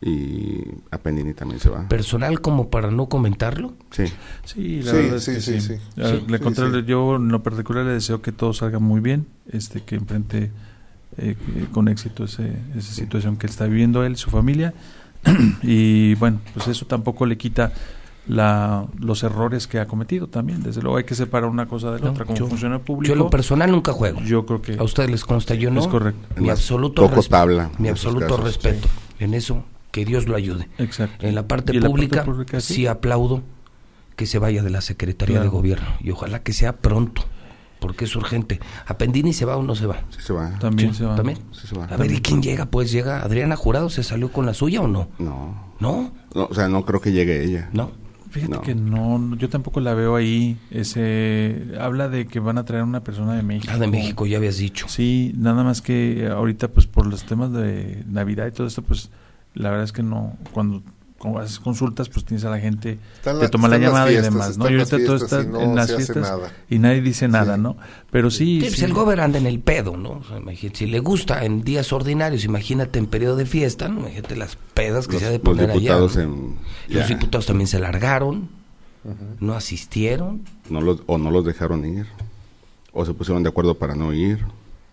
[0.00, 0.62] Y
[0.92, 1.88] a Pendini también se va.
[1.88, 3.74] ¿Personal como para no comentarlo?
[3.90, 4.04] Sí.
[4.44, 5.76] Sí, la Sí, verdad es sí, que sí, sí.
[5.76, 5.80] sí.
[5.96, 6.86] Sí, le sí, contrario, sí.
[6.86, 10.50] yo en lo particular le deseo que todo salga muy bien, este que enfrente
[11.16, 14.72] eh, que- con éxito ese, esa situación que está viviendo él, su familia.
[15.62, 17.72] y bueno, pues eso tampoco le quita
[18.28, 20.62] la, los errores que ha cometido también.
[20.62, 22.24] Desde luego hay que separar una cosa de la No, otra.
[22.26, 24.20] Como yo- funcionario público, Yo en lo personal nunca juego.
[24.20, 25.80] yo creo que A ustedes les consta, yo no.
[25.80, 26.28] es correcto.
[26.40, 28.86] Mi absoluto, tabla mi absoluto casos, respeto.
[29.18, 30.68] En eso, que Dios lo ayude.
[30.78, 31.26] Exacto.
[31.26, 32.74] En la parte la pública, pública, sí.
[32.74, 32.86] sí.
[32.86, 33.42] aplaudo
[34.14, 35.50] que se vaya de la Secretaría Claro.
[35.50, 37.22] de Gobierno y ojalá que sea pronto,
[37.80, 38.60] porque es urgente.
[38.86, 40.02] ¿A Pendini se va o no se va?
[40.10, 40.50] Sí se va.
[40.58, 41.14] También Sí, se va.
[41.14, 41.38] ¿También?
[41.52, 41.84] Sí se va.
[41.86, 42.66] A ver, ¿y quién llega?
[42.66, 45.08] Pues llega Adriana Jurado, ¿se salió con la suya o no?
[45.18, 45.72] No.
[45.80, 46.12] ¿No?
[46.34, 46.44] no.
[46.50, 47.70] O sea, no creo que llegue ella.
[47.72, 47.90] ¿No?
[48.30, 48.60] Fíjate No.
[48.62, 50.58] que no, yo tampoco la veo ahí.
[50.70, 53.72] Ese habla de que van a traer una persona de México.
[53.74, 54.86] Ah, de México, ya habías dicho.
[54.88, 59.10] Sí, nada más que ahorita pues por los temas de Navidad y todo esto pues
[59.54, 60.82] la verdad es que no cuando,
[61.18, 64.26] cuando haces consultas pues tienes a la gente Están que la- toma la llamada fiestas,
[64.30, 64.70] y demás, ¿no?
[64.70, 66.32] Y ahorita todo está no en las fiestas
[66.70, 67.60] y nadie dice nada, Sí.
[67.60, 67.76] ¿no?
[68.10, 68.84] Pero sí, Sí, pues sí.
[68.84, 70.10] el gobierno anda en el pedo, ¿no?
[70.10, 74.00] O sea, imagínate, si le gusta en días ordinarios, imagínate en periodo de fiesta, ¿no?
[74.00, 76.24] Imagínate las pedas que Los, se ha de los poner diputados allá.
[76.24, 76.54] en,
[76.88, 78.48] Los diputados también se largaron,
[79.40, 80.42] no asistieron.
[80.70, 82.06] no los, o no los dejaron ir.
[82.92, 84.38] O se pusieron de acuerdo para no ir.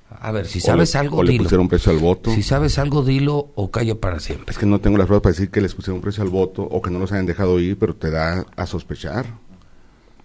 [0.10, 1.44] A ver, si o sabes le- algo, o le dilo.
[1.44, 2.32] pusieron precio al voto.
[2.34, 4.52] Si sabes algo, dilo o calla para siempre.
[4.52, 6.82] Es que no tengo las pruebas para decir que les pusieron precio al voto o
[6.82, 9.26] que no los hayan dejado ir, pero te da a sospechar.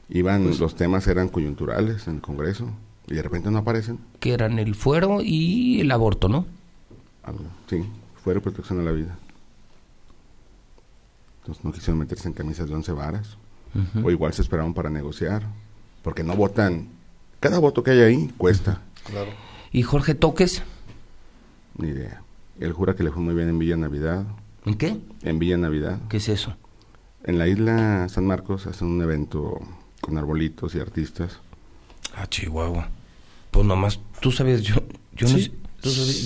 [0.09, 2.69] Iban, Pues los temas eran coyunturales en el Congreso
[3.09, 3.99] y de repente no aparecen.
[4.21, 6.47] Que eran el fuero y el aborto, ¿no?
[7.23, 7.85] Algo, sí,
[8.23, 9.17] fuera protección a la vida.
[11.41, 13.37] Entonces no quisieron meterse en camisas de once varas.
[13.75, 14.07] Ujú.
[14.07, 15.45] O igual se esperaron para negociar.
[16.03, 16.89] Porque no votan.
[17.41, 18.83] Cada voto que hay ahí cuesta.
[19.05, 19.31] Claro.
[19.73, 20.63] ¿Y Jorge Toques?
[21.77, 22.23] Ni idea.
[22.59, 24.25] Él jura que le fue muy bien en Villa Navidad.
[24.67, 24.99] ¿En qué?
[25.23, 25.99] En Villa Navidad.
[26.09, 26.57] ¿Qué es eso?
[27.25, 29.59] En la isla San Marcos hacen un evento
[30.01, 31.39] con arbolitos y artistas.
[32.15, 32.89] Ah, Chihuahua.
[33.51, 34.77] Pues nomás, tú sabías, yo,
[35.15, 35.53] yo, no, Sí,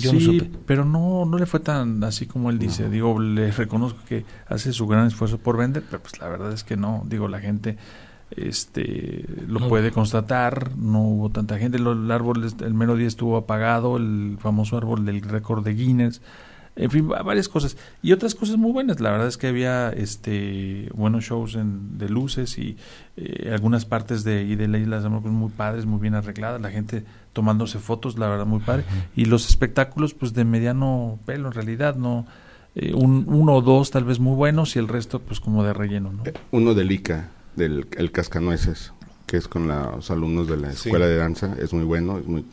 [0.01, 0.51] yo no sí, supe.
[0.65, 2.89] pero no, no le fue tan así como él dice.
[2.89, 6.63] Digo, le reconozco que hace su gran esfuerzo por vender, pero pues la verdad es
[6.63, 7.03] que no.
[7.07, 7.77] Digo, la gente
[8.37, 9.67] este lo No.
[9.69, 11.79] puede constatar, no hubo tanta gente.
[11.79, 16.21] Lo- El árbol, el mero día estuvo apagado, el famoso árbol del récord de Guinness.
[16.77, 17.77] En fin, va- varias cosas.
[18.03, 18.99] Y otras cosas muy buenas.
[18.99, 22.75] La verdad es que había este buenos shows en, de luces y
[23.15, 26.15] eh, algunas partes de, y de la isla de San Marcos muy padres, muy bien
[26.15, 26.59] arregladas.
[26.59, 28.83] La gente tomándose fotos, la verdad, muy padre.
[29.15, 32.25] Y los espectáculos, pues de mediano pelo, en realidad, no.
[32.75, 35.71] eh, un, uno o dos tal vez muy buenos y el resto, pues como de
[35.73, 36.25] relleno, ¿no?
[36.25, 38.91] Eh, Uno del ICA, del el Cascanueces,
[39.27, 40.87] que es con la- los alumnos de la Sí.
[40.89, 41.55] escuela de danza.
[41.59, 42.45] Es muy bueno es muy,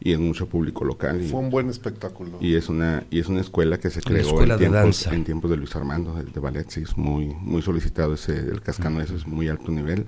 [0.00, 1.20] y es mucho público local.
[1.22, 2.38] Y, Fue un buen espectáculo.
[2.40, 5.14] y es una y es una escuela que se creó en de tiempos, danza.
[5.14, 6.68] en tiempos de Luis Armando, de, de ballet.
[6.68, 10.06] Sí, es muy, muy solicitado ese del Cascanueces, muy alto nivel.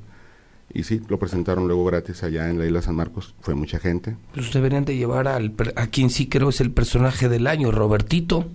[0.73, 3.35] Y sí, lo presentaron luego gratis allá en la isla San Marcos.
[3.41, 4.17] Fue mucha gente.
[4.33, 8.47] Pues deberían de llevar al, a quien sí creo es el personaje del año, Robertito,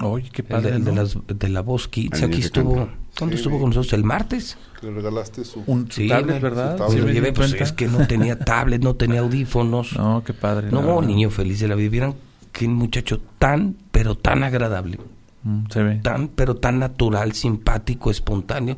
[0.00, 1.02] Oye, qué el, padre, de, el de ¿no?
[1.02, 2.22] las, de la voz Kids.
[2.22, 2.94] Aquí estuvo, canta.
[3.18, 3.92] ¿Cuándo Sí, estuvo con nosotros?
[3.92, 4.56] ¿El martes?
[4.82, 5.62] Le regalaste su...
[5.66, 6.76] Un su Sí, tablet, ¿verdad?
[6.76, 6.98] su Sí, tablet.
[7.00, 9.96] lo me di llevé, pues es que no tenía tablet, no tenía audífonos.
[9.96, 10.70] No, No, qué padre.
[10.70, 11.00] la verdad.
[11.02, 11.88] niño feliz de la vida.
[11.90, 12.14] Vieran
[12.52, 14.98] qué muchacho tan, pero tan agradable,
[15.44, 15.96] Mm, se ve.
[16.02, 18.76] tan, pero tan natural, simpático, espontáneo.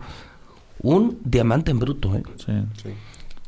[0.80, 2.22] Un diamante en bruto, ¿eh?
[2.38, 2.52] Sí.
[2.82, 2.88] Sí.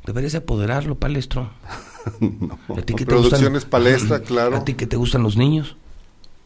[0.05, 1.51] Deberías apoderarlo, palestro.
[2.20, 2.59] no.
[2.77, 3.70] ¿A ti que te Producciones gustan?
[3.70, 4.57] Palestra, claro.
[4.57, 5.77] ¿A ti que te gustan los niños?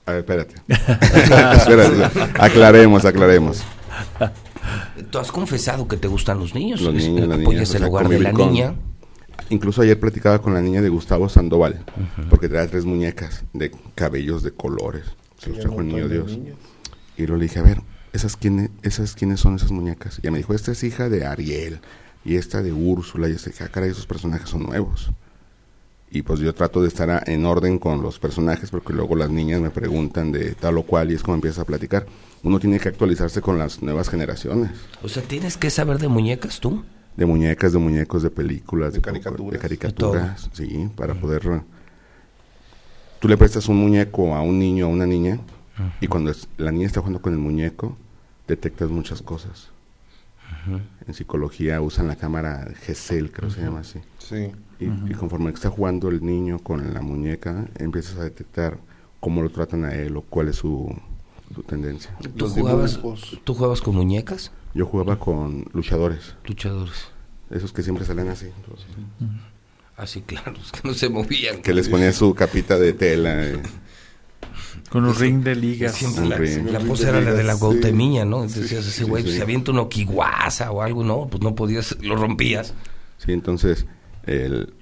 [0.06, 0.54] A ver, espérate.
[0.68, 2.20] espérate.
[2.40, 3.62] Aclaremos, aclaremos.
[5.10, 6.80] Tú has confesado que te gustan los niños.
[6.80, 8.74] Los niños, las apoyas niñas, el sea, hogar de la con- niña.
[9.48, 11.84] Incluso ayer platicaba con la niña de Gustavo Sandoval,
[12.28, 15.04] porque trae tres muñecas de cabellos de colores.
[15.38, 16.36] Se los trajo el niño Dios.
[16.36, 16.56] niños.
[17.16, 17.80] Y luego le dije, a ver,
[18.12, 20.18] ¿esas quiénes, esas quiénes son esas muñecas?
[20.18, 21.80] Y ella me dijo, esta es hija de Ariel
[22.24, 23.28] y esta de Úrsula.
[23.28, 25.10] Y dije, ah, caray, esos personajes son nuevos.
[26.10, 29.60] Y pues yo trato de estar en orden con los personajes porque luego las niñas
[29.60, 32.06] me preguntan de tal o cual y es como empiezas a platicar.
[32.42, 34.72] Uno tiene que actualizarse con las nuevas generaciones.
[35.02, 36.82] O sea, tienes que saber de muñecas tú.
[37.16, 39.52] De muñecas, de muñecos, de películas, de, de caricaturas.
[39.52, 41.62] De caricaturas, sí, para poder...
[43.20, 45.38] Tú le prestas un muñeco a un niño o a una niña
[46.00, 47.96] y cuando la niña está jugando con el muñeco,
[48.48, 49.70] detectas muchas cosas.
[51.06, 54.00] En psicología usan la cámara GESEL, creo que se llama así.
[54.18, 54.50] Sí.
[54.78, 58.78] Y, conforme está jugando el niño con la muñeca, empiezas a detectar
[59.20, 60.94] cómo lo tratan a él o cuál es su,
[61.66, 62.16] tendencia.
[62.36, 62.98] ¿Tú jugabas,
[63.44, 64.52] ¿Tú jugabas con muñecas?
[64.72, 66.36] Yo jugaba con luchadores.
[66.46, 67.08] Luchadores.
[67.50, 68.46] Esos que siempre salen así.
[69.96, 71.60] Así, claro, que no se movían.
[71.60, 73.46] Que les ponía su capita de tela.
[73.46, 73.62] Eh.
[74.88, 75.94] Con un ring de ligas.
[75.94, 78.42] Siempre la, la pose era la de la guautemiña, ¿no?
[78.42, 81.28] Decías, ese güey, se avienta uno kiguasa o algo, ¿no?
[81.28, 82.74] Pues no podías, lo rompías.
[83.18, 83.86] Sí, entonces,
[84.26, 84.72] el,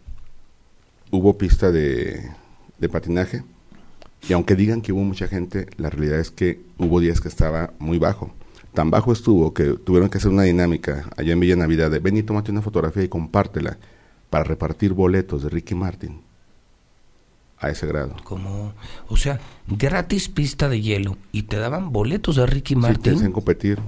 [1.10, 2.30] hubo pista de,
[2.78, 3.44] de patinaje.
[4.28, 7.72] Y aunque digan que hubo mucha gente, la realidad es que hubo días que estaba
[7.78, 8.34] muy bajo.
[8.74, 12.16] Tan bajo estuvo que tuvieron que hacer una dinámica allá en Villa Navidad de ven
[12.16, 13.78] y tómate una fotografía y compártela
[14.30, 16.27] para repartir boletos de Ricky Martin
[17.60, 18.14] a ese grado.
[18.24, 18.72] Como,
[19.08, 23.18] o sea, gratis pista de hielo y te daban boletos de Ricky Martin.
[23.18, 23.80] Sí, te competir.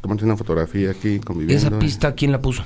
[0.00, 1.66] Tómate una fotografía aquí conviviendo.
[1.66, 2.62] ¿Esa pista quién la puso?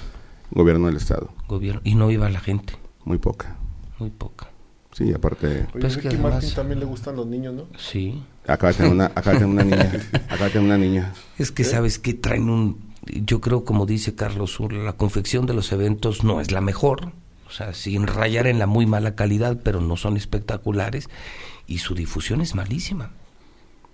[0.50, 1.30] Gobierno del Estado.
[1.46, 1.80] Gobierno.
[1.84, 2.74] Y no iba la gente.
[3.04, 3.56] Muy poca.
[3.98, 4.48] Muy poca.
[4.92, 5.66] Sí, aparte.
[5.70, 7.66] pues Ricky Martin también le gustan los niños, ¿no?
[7.78, 8.22] Sí.
[8.46, 9.92] Acaba de tener una, de tener una niña.
[10.28, 11.12] Acaba de tener una niña.
[11.38, 12.88] Es que sabes que traen un.
[13.06, 17.12] Yo creo, como dice Carlos Sur, la confección de los eventos no es la mejor
[17.48, 21.08] o sea, sin rayar en la muy mala calidad, pero no son espectaculares,
[21.66, 23.10] y su difusión es malísima.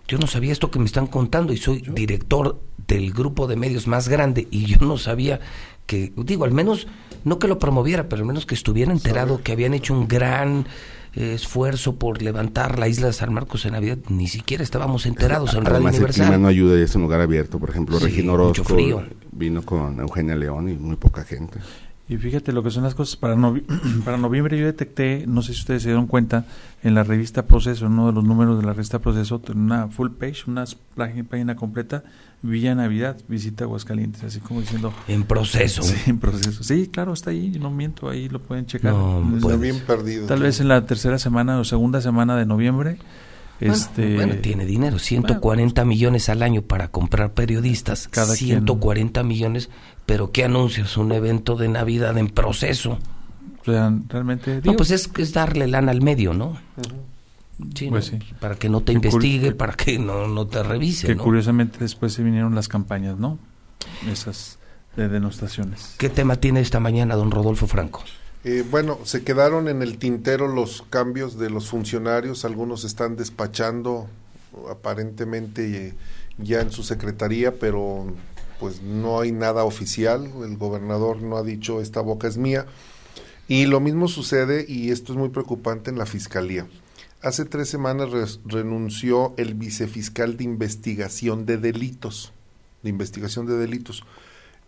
[0.06, 3.86] Yo no sabía esto que me están contando y soy director del grupo de medios
[3.86, 5.40] más grande y yo no sabía
[5.86, 6.86] que, digo, al menos,
[7.24, 10.66] no que lo promoviera, pero al menos que estuviera enterado que habían hecho un gran
[11.14, 13.98] eh, esfuerzo por levantar la isla de San Marcos en Navidad.
[14.08, 16.22] Ni siquiera estábamos enterados en Radio Universal.
[16.24, 17.58] el clima no ayuda y es un lugar abierto.
[17.58, 18.76] Por ejemplo, Regina Orozco
[19.32, 21.60] vino con Eugenia León y muy poca gente.
[22.06, 23.16] Y fíjate lo que son las cosas.
[23.16, 23.34] Para,
[24.04, 26.44] para noviembre yo detecté, no sé si ustedes se dieron cuenta,
[26.82, 30.42] en la revista Proceso, uno de los números de la revista Proceso, una full page,
[30.46, 30.64] una
[30.96, 32.04] página completa,
[32.42, 34.92] Villa Navidad, visita Aguascalientes, así como diciendo...
[35.08, 35.82] En proceso.
[35.94, 36.62] Sí, en proceso.
[36.62, 38.92] Sí, claro, está ahí, no miento, ahí lo pueden checar.
[38.92, 40.26] No, está bien perdido.
[40.26, 42.98] Tal vez en la tercera semana o segunda semana de noviembre.
[43.60, 49.70] Bueno, este, bueno, tiene dinero, 140 millones al año para comprar periodistas, Cada 140 millones
[50.06, 50.96] pero ¿qué anuncios?
[50.96, 52.98] Un evento de Navidad en proceso.
[53.60, 54.60] O sea, realmente...
[54.64, 56.58] no, pues es, es darle lana al medio, ¿no?
[57.88, 58.18] pues sí.
[58.40, 61.06] Para que no te investigue, para que no, no te revise.
[61.06, 63.38] Que curiosamente después se vinieron las campañas, ¿no?
[64.10, 64.58] Esas
[64.96, 65.94] de denostaciones.
[65.98, 68.02] ¿Qué tema tiene esta mañana don Rodolfo Franco?
[68.44, 74.06] Eh, bueno, se quedaron en el tintero los cambios de los funcionarios, algunos están despachando
[74.70, 75.94] aparentemente eh,
[76.38, 78.06] ya en su secretaría, pero
[78.64, 82.64] pues no hay nada oficial, el gobernador no ha dicho esta boca es mía.
[83.46, 86.66] Y lo mismo sucede, y esto es muy preocupante, en la Fiscalía.
[87.20, 88.08] Hace tres semanas
[88.46, 92.32] renunció el vicefiscal de investigación de delitos,
[92.82, 94.02] de investigación de delitos.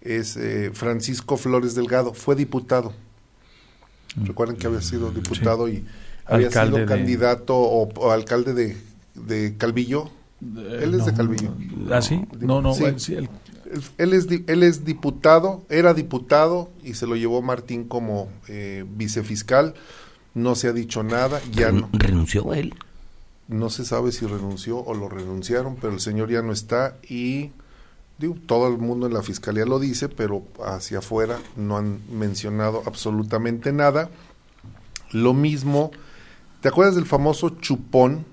[0.03, 2.93] Es eh, Francisco Flores Delgado, fue diputado.
[4.15, 4.27] Mm.
[4.27, 5.87] Recuerden que había sido diputado y
[6.27, 8.77] había sido candidato o, alcalde de,
[9.15, 10.11] de Calvillo.
[10.43, 11.55] Él es de Calvillo.
[11.91, 12.21] ¿Ah, sí?
[12.41, 13.15] No, no, sí.
[13.15, 13.31] el
[13.99, 19.75] él es, él es diputado, era diputado y se lo llevó Martín como eh, vicefiscal.
[20.35, 21.89] No se ha dicho nada, ya no.
[21.93, 22.75] ¿Renunció él?
[23.48, 27.53] No se sabe si renunció o lo renunciaron, pero el señor ya no está y
[28.19, 32.83] digo, todo el mundo en la fiscalía lo dice, pero hacia afuera no han mencionado
[32.87, 34.11] absolutamente nada.
[35.13, 35.90] Lo mismo,
[36.61, 38.25] ¿te acuerdas del famoso chupón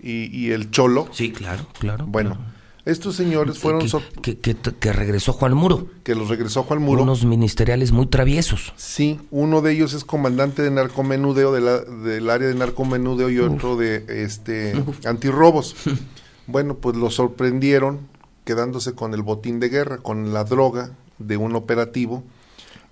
[0.00, 1.08] y, el cholo?
[1.12, 2.06] Sí, claro, claro.
[2.06, 2.36] Bueno.
[2.84, 3.86] Estos señores fueron...
[4.20, 5.88] Que, que, regresó Juan Muro.
[6.02, 7.02] Que los regresó Juan Muro.
[7.02, 8.74] Unos ministeriales muy traviesos.
[8.76, 13.38] Sí, uno de ellos es comandante de narcomenudeo, de la, del área de narcomenudeo y
[13.38, 14.74] otro de este
[15.06, 15.76] antirrobos.
[16.46, 18.00] bueno, pues los sorprendieron
[18.44, 22.22] quedándose con el botín de guerra, con la droga de un operativo.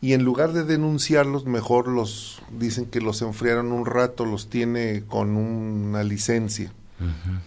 [0.01, 5.05] Y en lugar de denunciarlos, mejor los dicen que los enfriaron un rato, los tiene
[5.07, 6.73] con una licencia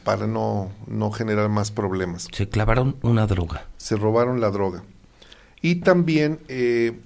[0.04, 2.28] para no, no generar más problemas.
[2.32, 3.68] Se clavaron una droga.
[3.78, 4.84] Se robaron la droga.
[5.62, 7.00] Y también eh,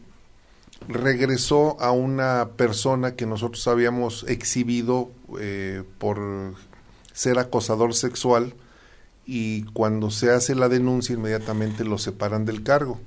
[0.87, 6.55] regresó a una persona que nosotros habíamos exhibido eh, por
[7.13, 8.53] ser acosador sexual
[9.25, 12.99] y cuando se hace la denuncia inmediatamente lo separan del cargo.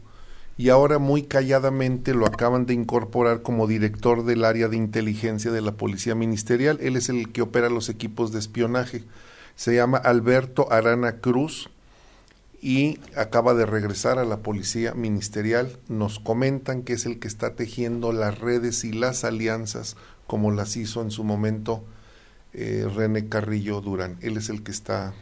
[0.58, 5.62] y ahora muy calladamente lo acaban de incorporar como director del área de inteligencia de
[5.62, 6.78] la Policía Ministerial.
[6.82, 9.02] Él es el que opera los equipos de espionaje.
[9.56, 11.70] Se llama Alberto Arana Cruz
[12.60, 15.78] y acaba de regresar a la Policía Ministerial.
[15.88, 19.96] Nos comentan que es el que está tejiendo las redes y las alianzas
[20.26, 21.84] como las hizo en su momento
[22.54, 24.16] eh, René Carrillo Durán.
[24.20, 25.12] Él es el que está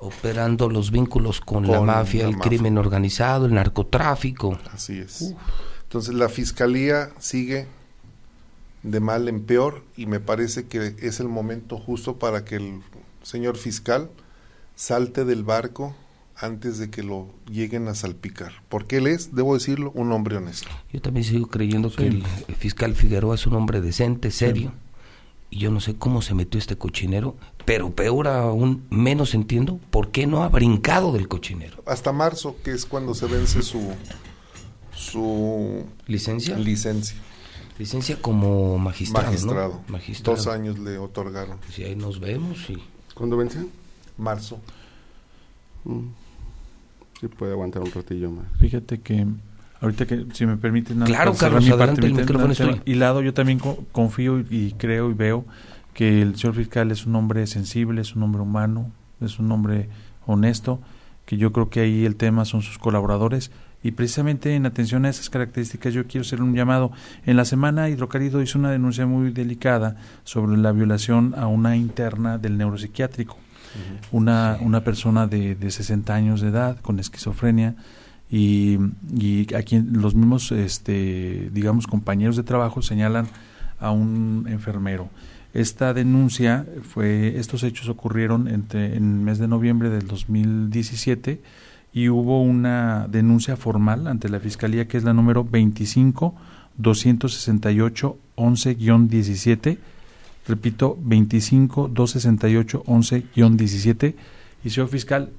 [0.00, 4.58] operando los vínculos con, la mafia, el crimen organizado, el narcotráfico.
[4.72, 5.34] Así es.
[5.82, 7.66] Entonces la fiscalía sigue
[8.82, 12.80] de mal en peor y me parece que es el momento justo para que el
[13.22, 14.10] señor fiscal
[14.74, 15.94] salte del barco
[16.36, 20.68] antes de que lo lleguen a salpicar, porque él es, debo decirlo, un hombre honesto.
[20.90, 22.24] Yo también sigo creyendo que el
[22.56, 24.72] fiscal Figueroa es un hombre decente, serio
[25.50, 30.10] y yo no sé cómo se metió este cochinero, pero peor aún, menos entiendo por
[30.12, 31.82] qué no ha brincado del cochinero.
[31.86, 33.92] Hasta marzo, que es cuando se vence su
[34.94, 36.56] su licencia.
[36.56, 37.16] Licencia.
[37.78, 39.82] Licencia como magistrado.
[39.88, 40.36] Magistrado.
[40.36, 41.58] Dos años le otorgaron.
[41.58, 42.78] Pues ahí nos vemos y.
[43.20, 43.66] ¿Cuándo vence?
[44.16, 44.58] Marzo.
[45.84, 46.06] Mm.
[47.20, 48.46] Sí puede aguantar un ratillo más.
[48.58, 49.26] Fíjate que
[49.82, 51.00] Ahorita que, si me permiten...
[51.00, 52.54] Claro, Carlos, adelante, el micrófono
[52.86, 53.58] Y lado, yo también
[53.92, 55.44] confío y creo y veo
[55.92, 58.90] que el señor fiscal es un hombre sensible, es un hombre humano,
[59.20, 59.90] es un hombre
[60.24, 60.80] honesto,
[61.26, 63.50] que yo creo que ahí el tema son sus colaboradores
[63.82, 66.92] y precisamente en atención a esas características yo quiero hacer un llamado.
[67.24, 72.38] En la semana Hidrocálido hizo una denuncia muy delicada sobre la violación a una interna
[72.38, 73.38] del neuropsiquiátrico,
[74.12, 77.76] una, una persona de, de 60 años de edad con esquizofrenia,
[78.30, 78.78] y,
[79.12, 83.26] y aquí los mismos, este, digamos, compañeros de trabajo señalan
[83.80, 85.08] a un enfermero.
[85.52, 91.42] Esta denuncia fue, estos hechos ocurrieron entre, en el mes de noviembre del 2017
[91.92, 96.34] y hubo una denuncia formal ante la Fiscalía que es la número 25
[96.76, 99.78] 268 11-17
[100.46, 104.14] repito 25 268 11-17
[104.64, 105.30] y señor fiscal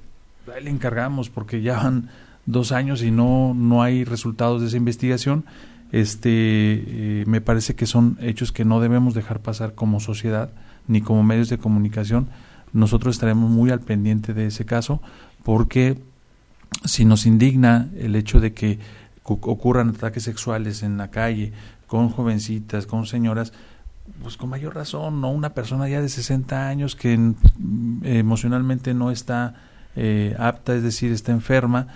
[0.62, 2.10] le encargamos porque ya van
[2.46, 5.44] dos años y no, no hay resultados de esa investigación,
[5.92, 10.50] este, eh, me parece que son hechos que no debemos dejar pasar como sociedad
[10.88, 12.28] ni como medios de comunicación.
[12.72, 15.02] Nosotros estaremos muy al pendiente de ese caso
[15.44, 15.98] porque
[16.84, 18.78] si nos indigna el hecho de que
[19.24, 21.52] ocurran ataques sexuales en la calle
[21.86, 23.52] con jovencitas, con señoras,
[24.22, 29.10] pues con mayor razón, no una persona ya de 60 años que mm, emocionalmente no
[29.10, 29.54] está
[29.94, 31.88] eh, apta, es decir, está enferma,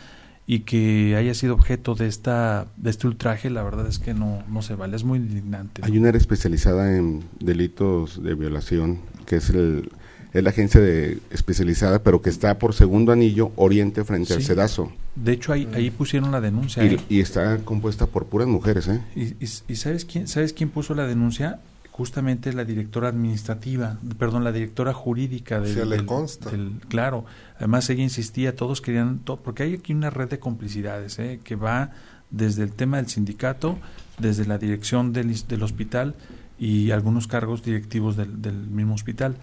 [0.46, 4.44] y que haya sido objeto de esta de este ultraje, la verdad es que no,
[4.48, 5.82] no se vale, es muy indignante.
[5.84, 9.90] Hay una área especializada en delitos de violación, que es el
[10.32, 14.92] es la agencia de, especializada, pero que está por segundo anillo oriente frente al Sedazo.
[15.14, 16.84] De hecho, ahí, ahí pusieron la denuncia.
[16.84, 17.00] Y, ¿eh?
[17.08, 19.00] y, está compuesta por puras mujeres, ¿eh?
[19.14, 21.60] Y, y, y, sabes quién sabes quién puso la denuncia?
[21.96, 26.50] justamente la directora administrativa, perdón, la directora jurídica del, Se le consta.
[26.88, 27.24] claro,
[27.56, 31.40] además ella insistía, todos querían, todo, porque hay aquí una red de complicidades ¿eh?
[31.42, 31.92] que va
[32.28, 33.78] desde el tema del sindicato,
[34.18, 36.14] desde la dirección del, del hospital
[36.58, 39.36] y algunos cargos directivos del, del, mismo hospital.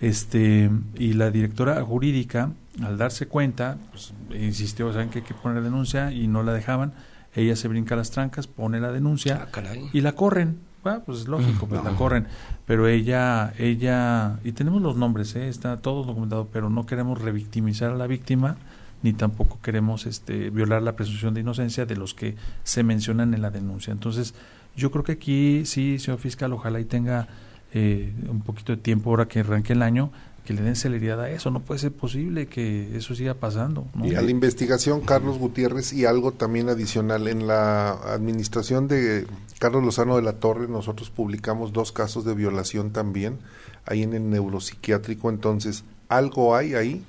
[0.00, 5.62] Este, y la directora jurídica, al darse cuenta, pues, insistió, saben que hay que poner
[5.62, 6.92] denuncia y no la dejaban,
[7.34, 10.58] ella se brinca las trancas, pone la denuncia ah, y la corren
[11.04, 12.26] pues es lógico, pues la corren.
[12.66, 15.48] Pero ella, ella, y tenemos los nombres, ¿eh?
[15.48, 18.56] está todo documentado, pero no queremos revictimizar a la víctima,
[19.02, 23.42] ni tampoco queremos este, violar la presunción de inocencia de los que se mencionan en
[23.42, 23.92] la denuncia.
[23.92, 24.34] Entonces,
[24.76, 27.28] yo creo que aquí sí, señor fiscal, ojalá y tenga
[27.74, 30.10] eh, un poquito de tiempo ahora que arranque el año
[30.44, 31.50] que le den celeridad a eso.
[31.50, 33.86] No puede ser posible que eso siga pasando.
[34.02, 37.28] Y a la investigación, Carlos Gutiérrez, y algo también adicional.
[37.28, 39.26] En la administración de
[39.58, 43.38] Carlos Lozano de la Torre, nosotros publicamos dos casos de violación también,
[43.86, 45.30] ahí en el neuropsiquiátrico.
[45.30, 47.02] Entonces, algo hay ahí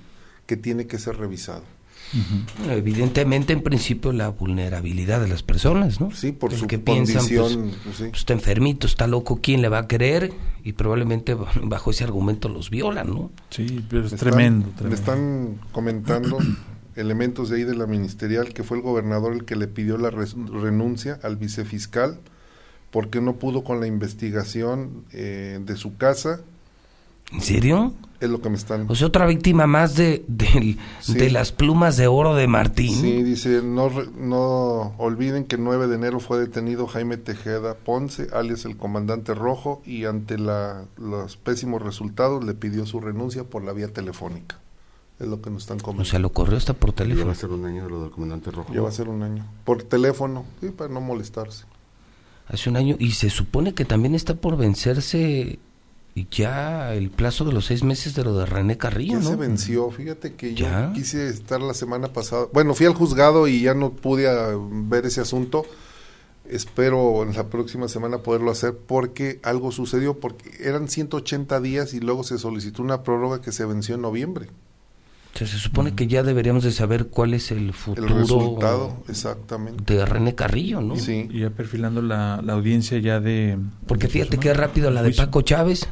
[0.46, 1.64] que tiene que ser revisado.
[2.70, 6.12] Evidentemente, en principio, la vulnerabilidad de las personas, ¿no?
[6.12, 7.72] Sí, por su que condición.
[7.84, 10.34] Pues, pues, está enfermito, está loco, ¿quién le va a querer?
[10.64, 13.32] Y probablemente bajo ese argumento los violan, ¿no?
[13.50, 16.38] Sí, pero es tremendo, Me están comentando
[16.96, 20.10] elementos de ahí de la ministerial que fue el gobernador el que le pidió la
[20.10, 22.20] renuncia al vicefiscal
[22.96, 26.40] porque no pudo con la investigación eh, de su casa.
[27.32, 27.94] ¿En serio?
[28.20, 28.86] Es lo que me están...
[28.90, 32.96] O sea, otra víctima más de, de, las plumas de oro de Martín.
[32.96, 38.28] Sí, dice, no, no olviden que el 9 de enero fue detenido Jaime Tejeda Ponce,
[38.34, 43.64] alias el comandante rojo, y ante la, los pésimos resultados le pidió su renuncia por
[43.66, 44.60] la vía telefónica.
[45.20, 46.10] Es lo que nos están O comentando.
[46.10, 47.32] sea, lo corrió hasta por teléfono.
[47.32, 48.74] a ser un año lo del comandante rojo.
[48.74, 49.46] Ya va a ser un año.
[49.66, 51.66] Por teléfono, sí, para no molestarse.
[52.48, 52.96] Hace un año.
[53.00, 55.60] Y se supone que también está por vencerse
[56.32, 59.38] ya el plazo de los seis meses de lo de René Carrillo, Ya se ¿no?
[59.38, 60.88] venció, fíjate que ¿Ya?
[60.88, 62.48] yo quise estar la semana pasada.
[62.54, 65.66] Bueno, fui al juzgado y ya no pude ah, ver ese asunto.
[66.50, 72.00] Espero en la próxima semana poderlo hacer porque algo sucedió, porque eran 180 días y
[72.00, 74.48] luego se solicitó una prórroga que se venció en noviembre.
[75.34, 79.04] O sea, se supone que ya deberíamos de saber cuál es el El futuro resultado,
[79.10, 79.94] exactamente.
[79.94, 80.96] de René Carrillo, ¿no?
[80.96, 81.28] Sí.
[81.30, 83.58] Y ya perfilando la, la audiencia ya de...
[83.86, 85.12] Porque de fíjate qué rápido la de.
[85.12, 85.90] Paco Chávez.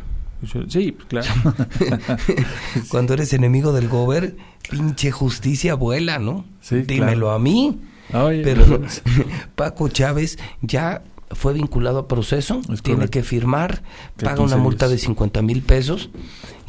[0.68, 1.28] Sí, pues, claro.
[2.90, 4.36] Cuando eres enemigo del gober,
[4.70, 6.46] pinche justicia vuela, ¿no?
[6.62, 7.32] Sí, Dímelo claro.
[7.32, 7.80] a mí.
[8.14, 8.82] Oye, Pero
[9.56, 13.12] Paco Chávez ya fue vinculado a proceso, Es tiene correcto.
[13.12, 13.82] que firmar,
[14.18, 15.06] paga una 15 multa de días.
[15.06, 16.10] 50 mil pesos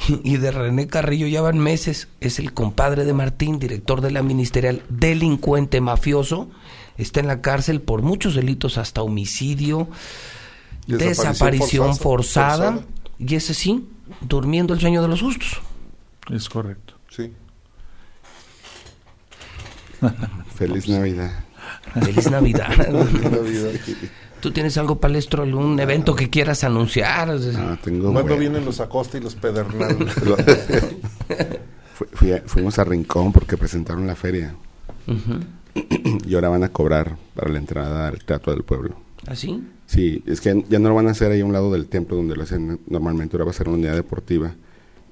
[0.09, 4.11] y, y de René Carrillo ya van meses, es el compadre de Martín, director de
[4.11, 6.49] la ministerial, delincuente mafioso,
[6.97, 9.89] está en la cárcel por muchos delitos, hasta homicidio,
[10.87, 12.87] desaparición, Desaparición forzada, forzada.
[13.19, 13.89] Y ese sí,
[14.21, 15.61] durmiendo el sueño de los justos.
[16.31, 16.95] es correcto.
[17.11, 17.33] Sí.
[20.55, 21.45] Feliz Navidad.
[22.03, 22.69] Feliz Navidad.
[22.89, 23.71] Navidad.
[24.41, 27.31] ¿Tú tienes algo palestro, algún evento que quieras anunciar?
[27.31, 28.37] Ah, tengo ¿Cuándo bueno.
[28.39, 29.97] vienen los Acosta y los Pedernal?
[30.25, 30.37] Lo-
[31.95, 34.55] Fu- fui a- fuimos a Rincón porque presentaron la feria
[36.27, 38.97] y ahora van a cobrar para la entrada al Teatro del Pueblo.
[39.27, 39.47] ¿Así?
[39.47, 39.63] Sí,
[39.93, 42.35] es que ya no lo van a hacer ahí a un lado del templo donde
[42.37, 44.55] lo hacen normalmente, ahora va a ser una unidad deportiva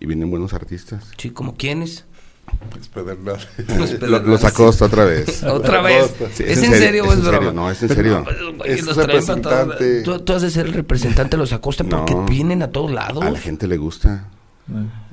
[0.00, 1.04] y vienen buenos artistas.
[1.18, 2.04] Sí, ¿como quiénes?
[2.76, 3.38] los Pedernal.
[3.78, 5.42] Los Lo- Los Acosta otra vez.
[5.44, 6.12] ¿Otra vez?
[6.34, 7.36] Sí, ¿Es, en serio o es en broma?
[7.38, 8.24] serio, No, es en serio.
[8.60, 10.02] Oye, Es los representante.
[10.02, 12.24] Tú, tú has de ser el representante de los Acosta porque No.
[12.26, 13.22] vienen a todos lados.
[13.24, 14.28] A la gente le gusta.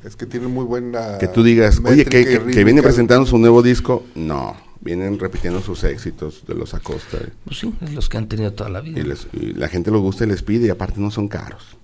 [0.03, 1.17] Es que tienen muy buena.
[1.19, 4.03] Que tú digas, oye, que, que- que viene presentando su nuevo disco.
[4.15, 7.17] No, vienen repitiendo sus éxitos de los Acosta.
[7.45, 8.99] Pues sí, es los que han tenido toda la vida.
[8.99, 11.77] Y, les- y la gente lo gusta y les pide y aparte no son caros.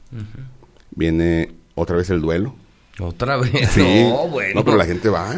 [0.91, 2.55] Viene otra vez el duelo.
[2.99, 3.51] Otra vez.
[3.71, 4.05] Sí.
[4.09, 4.55] No, bueno.
[4.55, 5.33] No, pero la gente va.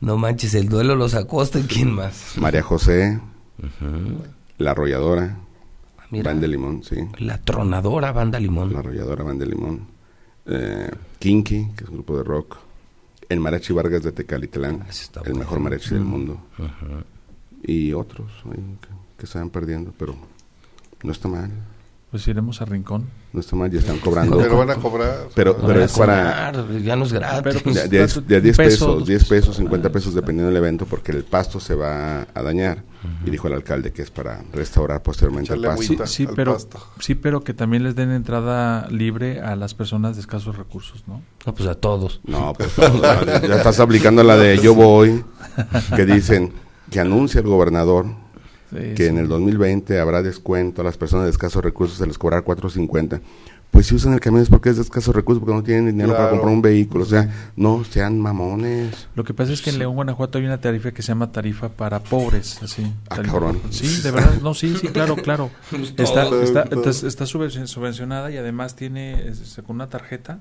[0.00, 2.32] No manches, el duelo los Acosta y quién más.
[2.36, 3.20] María José,
[4.58, 5.36] La Arrolladora,
[5.98, 6.96] Ah, Mira, Van de Limón, sí.
[7.18, 8.72] la tronadora banda Limón.
[8.72, 9.86] La Arrolladora, Van de Limón.
[10.46, 12.56] Eh, Kinky, que es un grupo de rock.
[13.28, 15.38] El Mariachi Vargas de Tecalitlán, está el bueno.
[15.40, 16.40] mejor mariachi del mundo.
[16.58, 17.04] Ajá.
[17.62, 20.14] Y otros ahí que, que se van perdiendo, pero
[21.02, 21.50] no está mal.
[22.10, 23.04] Pues iremos a Rincón.
[23.34, 24.38] No está mal, ya están cobrando.
[24.38, 25.28] Pero van a cobrar.
[25.34, 27.40] Pero, Van pero a es para cobrar, Ya no es gratis.
[27.44, 29.28] Pero, pues, de, de- das de a 10 un peso, pesos, dos 10 pesos.
[29.48, 32.82] pesos, 50 pesos dependiendo del evento, porque el pasto se va a dañar.
[33.26, 35.82] Y dijo el alcalde que es para restaurar posteriormente el pasto.
[35.82, 36.80] Sí, Agüita sí, pero, pasto.
[36.98, 41.20] sí, pero que también les den entrada libre a las personas de escasos recursos, ¿no?
[41.46, 42.20] No, pues a todos.
[42.24, 45.22] No, pues ya ya estás aplicando la de yo voy,
[45.94, 46.52] que dicen
[46.90, 48.06] que anuncia el gobernador
[48.70, 49.04] Sí, que sí.
[49.06, 53.20] en el 2020 habrá descuento a las personas de escasos recursos, se les cobrará 4.50.
[53.70, 56.16] Pues si usan el camión es porque es de escasos recursos, porque no tienen dinero
[56.16, 57.04] para comprar un vehículo.
[57.04, 59.08] O sea, no sean mamones.
[59.14, 61.68] Lo que pasa es que en León, Guanajuato hay una tarifa que se llama tarifa
[61.68, 62.90] para pobres, así.
[63.10, 63.60] Ah, Tarifa- cabrón.
[63.70, 65.50] Sí, de verdad, no, sí, sí, claro, claro.
[65.98, 69.32] Está, está, está subvenci- subvencionada y además tiene,
[69.66, 70.38] con una tarjeta,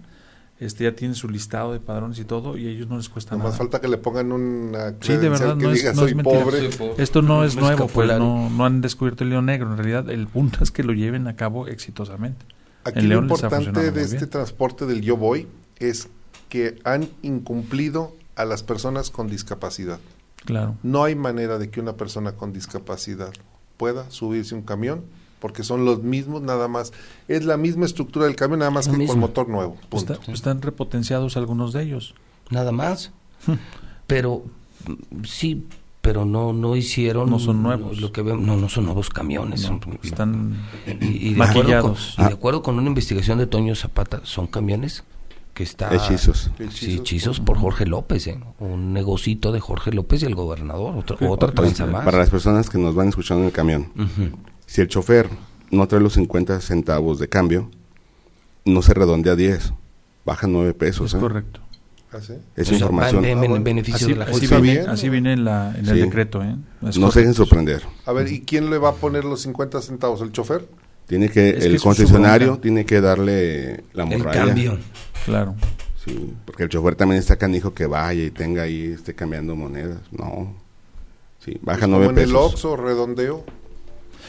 [0.59, 3.31] este ya tiene su listado de padrones y todo y a ellos no les cuesta
[3.35, 3.57] Nomás nada.
[3.57, 6.15] falta que le pongan una Sí, de verdad, que no es- diga no es soy
[6.15, 6.39] mentira.
[6.43, 6.69] pobre.
[7.03, 9.69] Esto no es nuevo, pues no, no han descubierto el león negro.
[9.71, 12.45] En realidad, el punto es que lo lleven a cabo exitosamente.
[12.83, 15.47] Aquí lo importante de este transporte del Yo Voy
[15.77, 16.07] es
[16.49, 19.99] que han incumplido a las personas con discapacidad.
[20.45, 20.75] Claro.
[20.83, 23.33] No hay manera de que una persona con discapacidad
[23.75, 25.03] pueda subirse a un camión
[25.39, 26.93] porque son los mismos nada más.
[27.27, 29.13] Es la misma estructura del camión nada más que mismo.
[29.13, 29.75] con motor nuevo.
[29.89, 30.13] Punto.
[30.13, 32.15] Está- están repotenciados algunos de ellos.
[32.49, 33.11] Nada más.
[34.07, 34.43] pero
[34.87, 35.65] mm, sí,
[36.01, 37.99] pero no no hicieron No son nuevos.
[37.99, 39.61] Lo que vemos, no no son nuevos camiones.
[39.63, 40.57] No, son- están
[41.01, 42.15] y, y de acuerdo con, maquillados.
[42.17, 45.03] y de acuerdo con una investigación de Toño Zapata, son camiones
[45.53, 46.51] que está Hechizos.
[46.71, 48.39] Sí, hechizos por Jorge López, ¿eh?
[48.59, 52.05] un negocito de Jorge López y el gobernador, otro- otra tranza más.
[52.05, 54.37] Para las personas que nos van escuchando en el camión, Ujú.
[54.67, 55.27] Si el chofer
[55.71, 57.71] no trae los 50 centavos de cambio,
[58.65, 59.73] no se redondea a 10,
[60.25, 61.11] baja 9 pesos.
[61.13, 61.19] Es ¿eh?
[61.19, 61.61] correcto.
[62.13, 62.33] ¿Ah, sí?
[62.55, 63.23] Es O sea, información.
[63.23, 64.61] va en, en- Ah, en beneficio Así, de la así gente.
[64.61, 64.89] Viene, bien.
[64.89, 65.99] así viene en, la, en el Sí.
[66.01, 66.41] decreto.
[66.43, 66.55] ¿eh?
[66.81, 67.83] No se dejen sorprender.
[68.05, 70.21] A ver, ¿y quién le va a poner los 50 centavos?
[70.21, 70.67] ¿El chofer?
[71.05, 74.45] Tiene que, Es que el su concesionario tiene que darle la El morralla.
[74.45, 74.77] cambio.
[75.25, 75.55] Claro.
[76.05, 79.99] Sí, porque el chofer también está canijo que vaya y tenga ahí, esté cambiando monedas.
[80.11, 80.53] No.
[81.43, 82.53] Sí, baja Pues 9 como en el pesos.
[82.53, 83.43] Oxxo, redondeo.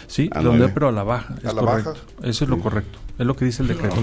[0.09, 0.41] Sí, A
[0.75, 1.35] pero a la baja.
[1.39, 1.91] Es A la correcto.
[1.93, 2.29] baja.
[2.29, 2.99] Eso es lo correcto.
[3.19, 3.97] Es lo que dice el decreto.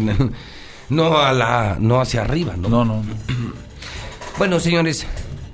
[0.89, 2.69] No a la no hacia arriba, ¿no?
[2.69, 3.13] No, no, no.
[4.37, 5.05] Bueno, señores,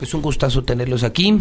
[0.02, 1.39] Es un gustazo tenerlos aquí.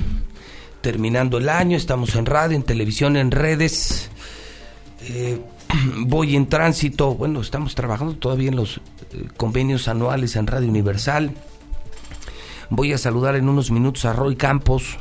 [0.82, 4.10] Terminando el año, estamos en radio, en televisión, en redes.
[5.02, 5.40] Eh,
[5.98, 8.76] voy en tránsito, bueno, estamos trabajando todavía en los
[9.12, 11.32] eh, convenios anuales en Radio Universal.
[12.68, 14.98] Voy a saludar en unos minutos a Roy Campos,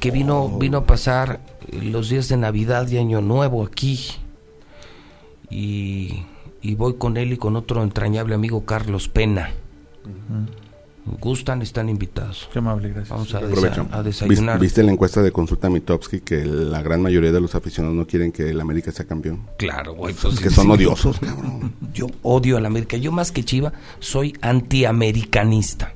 [0.00, 1.40] que vino, vino a pasar
[1.82, 3.98] los días de Navidad y Año Nuevo aquí.
[5.50, 6.22] Y,
[6.62, 9.50] y voy con él y con otro entrañable amigo Carlos Pena.
[11.20, 12.48] Gustan, están invitados.
[12.52, 13.08] Qué amable, gracias.
[13.10, 13.82] Vamos a, Aprovecho.
[13.84, 14.60] desa- a desayunar.
[14.60, 18.30] ¿Viste la encuesta de consulta Mitofsky que la gran mayoría de los aficionados no quieren
[18.30, 19.40] que el América sea campeón?
[19.58, 20.14] Claro, güey.
[20.14, 20.70] pues, que sí, son sí.
[20.72, 21.72] odiosos, cabrón.
[21.92, 22.96] Yo odio a la América.
[22.98, 25.92] Yo más que Chiva soy antiamericanista.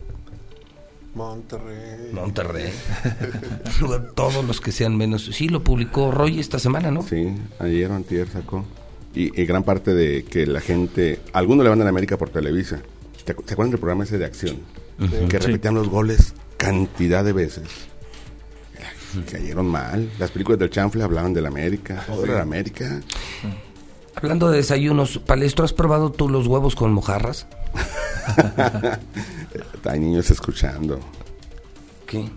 [1.16, 2.10] Monterrey.
[2.12, 2.70] Monterrey.
[4.14, 5.24] Todos los que sean menos.
[5.32, 7.02] Sí, lo publicó Roy esta semana, ¿no?
[7.02, 8.64] Sí, ayer o antier sacó.
[9.14, 11.20] Y, y gran parte de que la gente...
[11.32, 12.80] Algunos le van a la América por Televisa.
[13.24, 14.58] ¿Te acu- ¿Se acuerdan del programa ese de acción?
[14.98, 15.46] Que Sí.
[15.46, 17.64] repetían los goles cantidad de veces.
[19.30, 20.10] Cayeron mal.
[20.18, 22.04] Las películas del chanfle hablaban de la América.
[22.26, 23.00] La América.
[24.16, 27.46] Hablando de desayunos, Palestro, ¿has probado tú los huevos con mojarras?
[29.84, 30.98] Hay niños escuchando.
[32.06, 32.28] ¿Qué?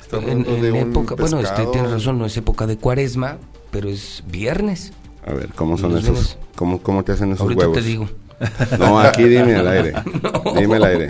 [0.00, 2.76] Está En, hablando de en un época, bueno, este, tienes razón, no es época de
[2.78, 3.38] cuaresma,
[3.70, 4.92] pero es viernes.
[5.26, 6.38] A ver, ¿cómo son Los esos?
[6.54, 7.76] ¿Cómo, ¿Cómo te hacen esos Ahorita huevos?
[7.78, 8.08] te digo.
[8.78, 9.94] No, aquí dime al aire.
[10.58, 11.08] Dime al aire.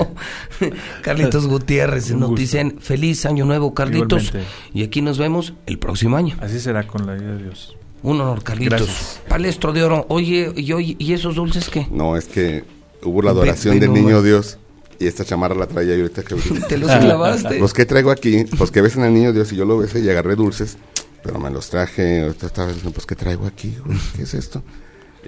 [1.02, 2.40] Carlitos Gutiérrez Un nos gusto.
[2.40, 4.24] dicen feliz año nuevo, Carlitos.
[4.26, 4.52] Igualmente.
[4.74, 6.36] Y aquí nos vemos el próximo año.
[6.40, 7.76] Así será con la ayuda de Dios.
[8.04, 8.78] Un honor, Carlitos.
[8.82, 9.20] Gracias.
[9.28, 10.06] Palestro de oro.
[10.08, 11.88] Oye, y, oye, ¿y esos dulces qué?
[11.90, 12.62] No, es que
[13.02, 14.58] hubo la adoración del niño Dios
[15.00, 16.34] y esta chamarra la traía y ahorita que...
[16.68, 17.58] ¿Te los clavaste?
[17.58, 18.44] Pues ¿qué traigo aquí?
[18.56, 20.76] Pues que besen al niño Dios y yo lo besé y agarré dulces,
[21.22, 23.74] pero me los traje, ahorita estaba diciendo, pues ¿qué traigo aquí?
[23.84, 23.98] güey?
[24.16, 24.62] ¿Qué es esto?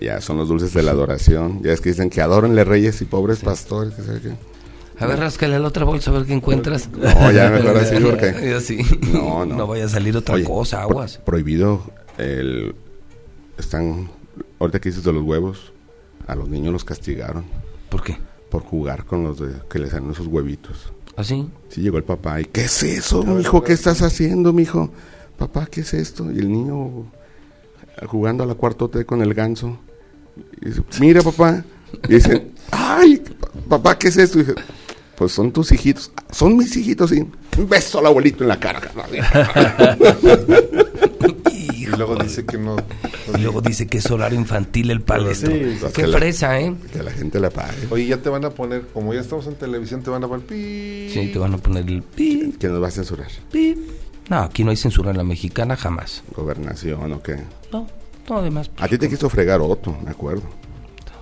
[0.00, 3.06] Ya son los dulces de la adoración, ya es que dicen que adórenle reyes y
[3.06, 4.32] pobres pastores, que sabe qué.
[4.98, 6.88] A ver, ráscale la otra bolsa a ver qué encuentras.
[6.90, 8.34] No, ya mejor así porque...
[8.50, 8.78] Ya sí.
[9.12, 9.56] No, no.
[9.56, 11.18] No vaya a salir otra Oye, cosa, pro- aguas.
[11.24, 11.82] prohibido
[12.18, 12.74] el...
[13.58, 14.10] Están...
[14.58, 15.72] Ahorita que dices de los huevos,
[16.26, 17.44] a los niños los castigaron
[17.88, 18.18] ¿Por qué?
[18.50, 20.92] por jugar con los de, que les dan esos huevitos.
[21.16, 21.48] ¿Así?
[21.68, 23.62] Sí llegó el papá y ¿qué es eso, mijo?
[23.62, 24.90] ¿Qué estás haciendo, mijo?
[25.38, 26.30] Papá, ¿qué es esto?
[26.30, 27.06] Y el niño
[28.06, 29.78] jugando a la cuartote con el ganso.
[30.60, 31.64] Y dice, mira, papá.
[32.08, 33.22] Y dice, ay,
[33.68, 34.38] papá, ¿qué es esto?
[34.38, 34.54] Y dice,
[35.16, 36.12] pues son tus hijitos.
[36.30, 37.26] Son mis hijitos, sí.
[37.56, 38.80] Un beso al abuelito en la cara.
[41.86, 42.76] Y luego dice que no.
[43.34, 45.50] Y luego dice que es horario infantil el palestro.
[45.52, 46.74] Sí, pues Qué que la- fresa, ¿eh?
[46.92, 47.86] Que la gente le pague.
[47.90, 50.46] Oye, ya te van a poner, como ya estamos en televisión, te van a poner
[50.46, 51.08] pi.
[51.12, 53.28] Sí, te van a poner el pi, Que nos va a censurar.
[53.52, 53.76] pi.
[54.28, 56.24] No, aquí no hay censura en la mexicana jamás.
[56.34, 57.36] Gobernación o qué.
[57.72, 57.86] No,
[58.28, 58.70] no, además.
[58.78, 60.42] A ti te quiso fregar Otto, me acuerdo.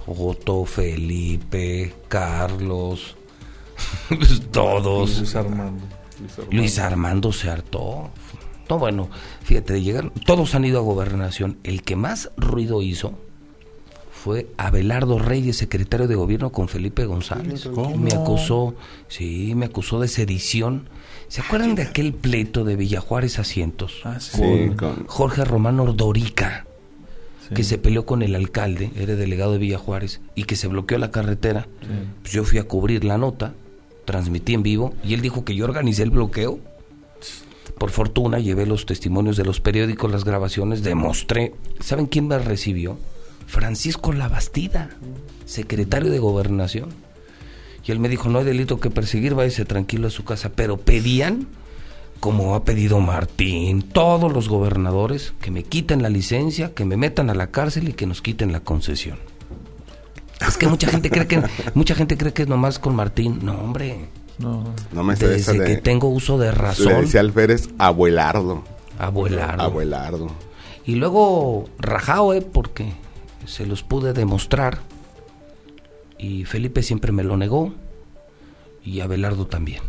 [0.06, 3.16] Otto, Felipe, Carlos,
[4.08, 5.18] pues, todos.
[5.18, 5.84] Luis Armando.
[6.50, 8.10] Luis Armando se hartó.
[8.68, 9.08] No, bueno,
[9.42, 11.58] fíjate, de llegar, todos han ido a gobernación.
[11.64, 13.12] El que más ruido hizo
[14.12, 17.68] fue Abelardo Reyes, secretario de gobierno con Felipe González.
[17.74, 17.96] ¿Cómo?
[17.96, 18.74] Me acusó,
[19.08, 20.88] sí, me acusó de sedición.
[21.28, 24.00] ¿Se acuerdan de aquel pleito de Villajuárez Asientos?
[24.04, 24.70] Ah, sí.
[24.78, 26.66] Con Jorge Román Ordorica,
[27.48, 27.54] Sí.
[27.54, 31.10] que se peleó con el alcalde, era delegado de Villajuárez, y que se bloqueó la
[31.10, 31.68] carretera.
[31.82, 31.88] Sí.
[32.22, 33.52] Pues yo fui a cubrir la nota,
[34.06, 36.58] transmití en vivo y él dijo que yo organicé el bloqueo.
[37.78, 41.54] Por fortuna llevé los testimonios de los periódicos, las grabaciones, demostré.
[41.80, 42.98] ¿Saben quién me recibió?
[43.46, 44.90] Francisco Labastida,
[45.44, 46.90] secretario de Gobernación.
[47.84, 50.52] Y él me dijo, no hay delito que perseguir, váyase tranquilo a su casa.
[50.54, 51.48] Pero pedían,
[52.20, 57.28] como ha pedido Martín, todos los gobernadores, que me quiten la licencia, que me metan
[57.28, 59.18] a la cárcel y que nos quiten la concesión.
[60.46, 61.42] Es que mucha gente cree que
[61.74, 63.40] mucha gente cree que es nomás con Martín.
[63.42, 64.08] No, hombre.
[64.39, 65.76] No, No me sé esa Desde de...
[65.76, 68.64] que tengo uso de Le razón, decía Alférez, abuelardo.
[68.99, 69.62] abuelardo.
[69.62, 70.30] Abuelardo.
[70.85, 72.93] Y luego rajao, eh, porque
[73.47, 74.78] se los pude demostrar.
[76.18, 77.72] Y Felipe siempre me lo negó.
[78.85, 79.82] Y Abelardo también.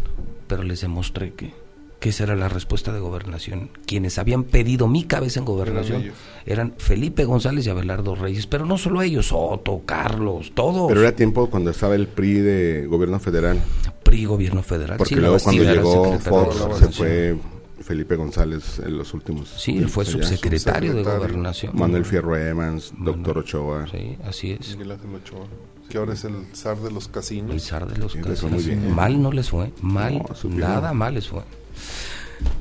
[0.48, 1.54] Pero les demostré que,
[2.00, 3.70] que esa era la respuesta de gobernación.
[3.86, 6.12] Quienes habían pedido mi cabeza en gobernación
[6.46, 8.46] eran, Felipe González y Abelardo Reyes.
[8.48, 10.88] Pero no solo ellos, Otto, Carlos, todos.
[10.90, 13.60] Pero era tiempo cuando estaba el PRI de gobierno federal.
[14.04, 14.98] PRI, gobierno federal.
[14.98, 17.36] Porque Sí, luego cuando llegó Fox se fue
[17.82, 19.50] Felipe González en los últimos.
[19.58, 21.72] Sí, él fue subsecretario de gobernación.
[21.76, 23.16] Manuel Fierro Evans, Manuel.
[23.24, 23.88] doctor Ochoa.
[23.92, 24.72] Sí, así es.
[24.72, 25.46] Miguel Ángel Ochoa,
[25.90, 27.64] que ahora es el zar de los El casinos.
[27.64, 28.66] zar de los Sí, casinos.
[28.66, 28.94] bien.
[28.94, 31.42] Mal no les fue, mal, No, nada mal les fue.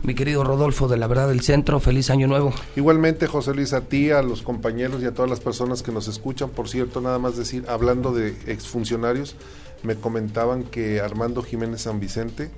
[0.02, 2.52] Mi querido Rodolfo de la Verdad del Centro, feliz año nuevo.
[2.76, 6.08] Igualmente, José Luis, a ti, a los compañeros y a todas las personas que nos
[6.08, 9.34] escuchan, por cierto, nada más decir, hablando de exfuncionarios,
[9.82, 12.50] me comentaban que Armando Jiménez San Vicente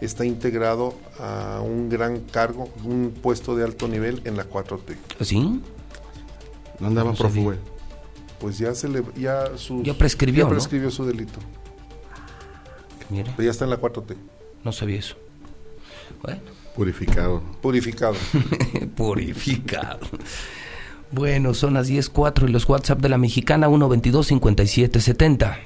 [0.00, 4.96] está integrado a un gran cargo, un puesto de alto nivel en la 4T.
[5.20, 5.60] ¿Sí?
[6.80, 7.54] ¿No andaba No prófugo?
[8.40, 10.50] Pues ya se le ya, sus- Ya prescribió, ya ¿no?
[10.56, 11.38] prescribió su delito.
[13.10, 14.16] Mire, Pero ya está en la 4T.
[14.64, 15.16] no sabía eso.
[16.24, 16.40] Bueno,
[16.74, 17.42] Purificado.
[17.60, 18.14] Purificado.
[18.96, 20.00] purificado.
[21.12, 25.58] Bueno, son las 10.04 y los WhatsApp de la mexicana 122 5770.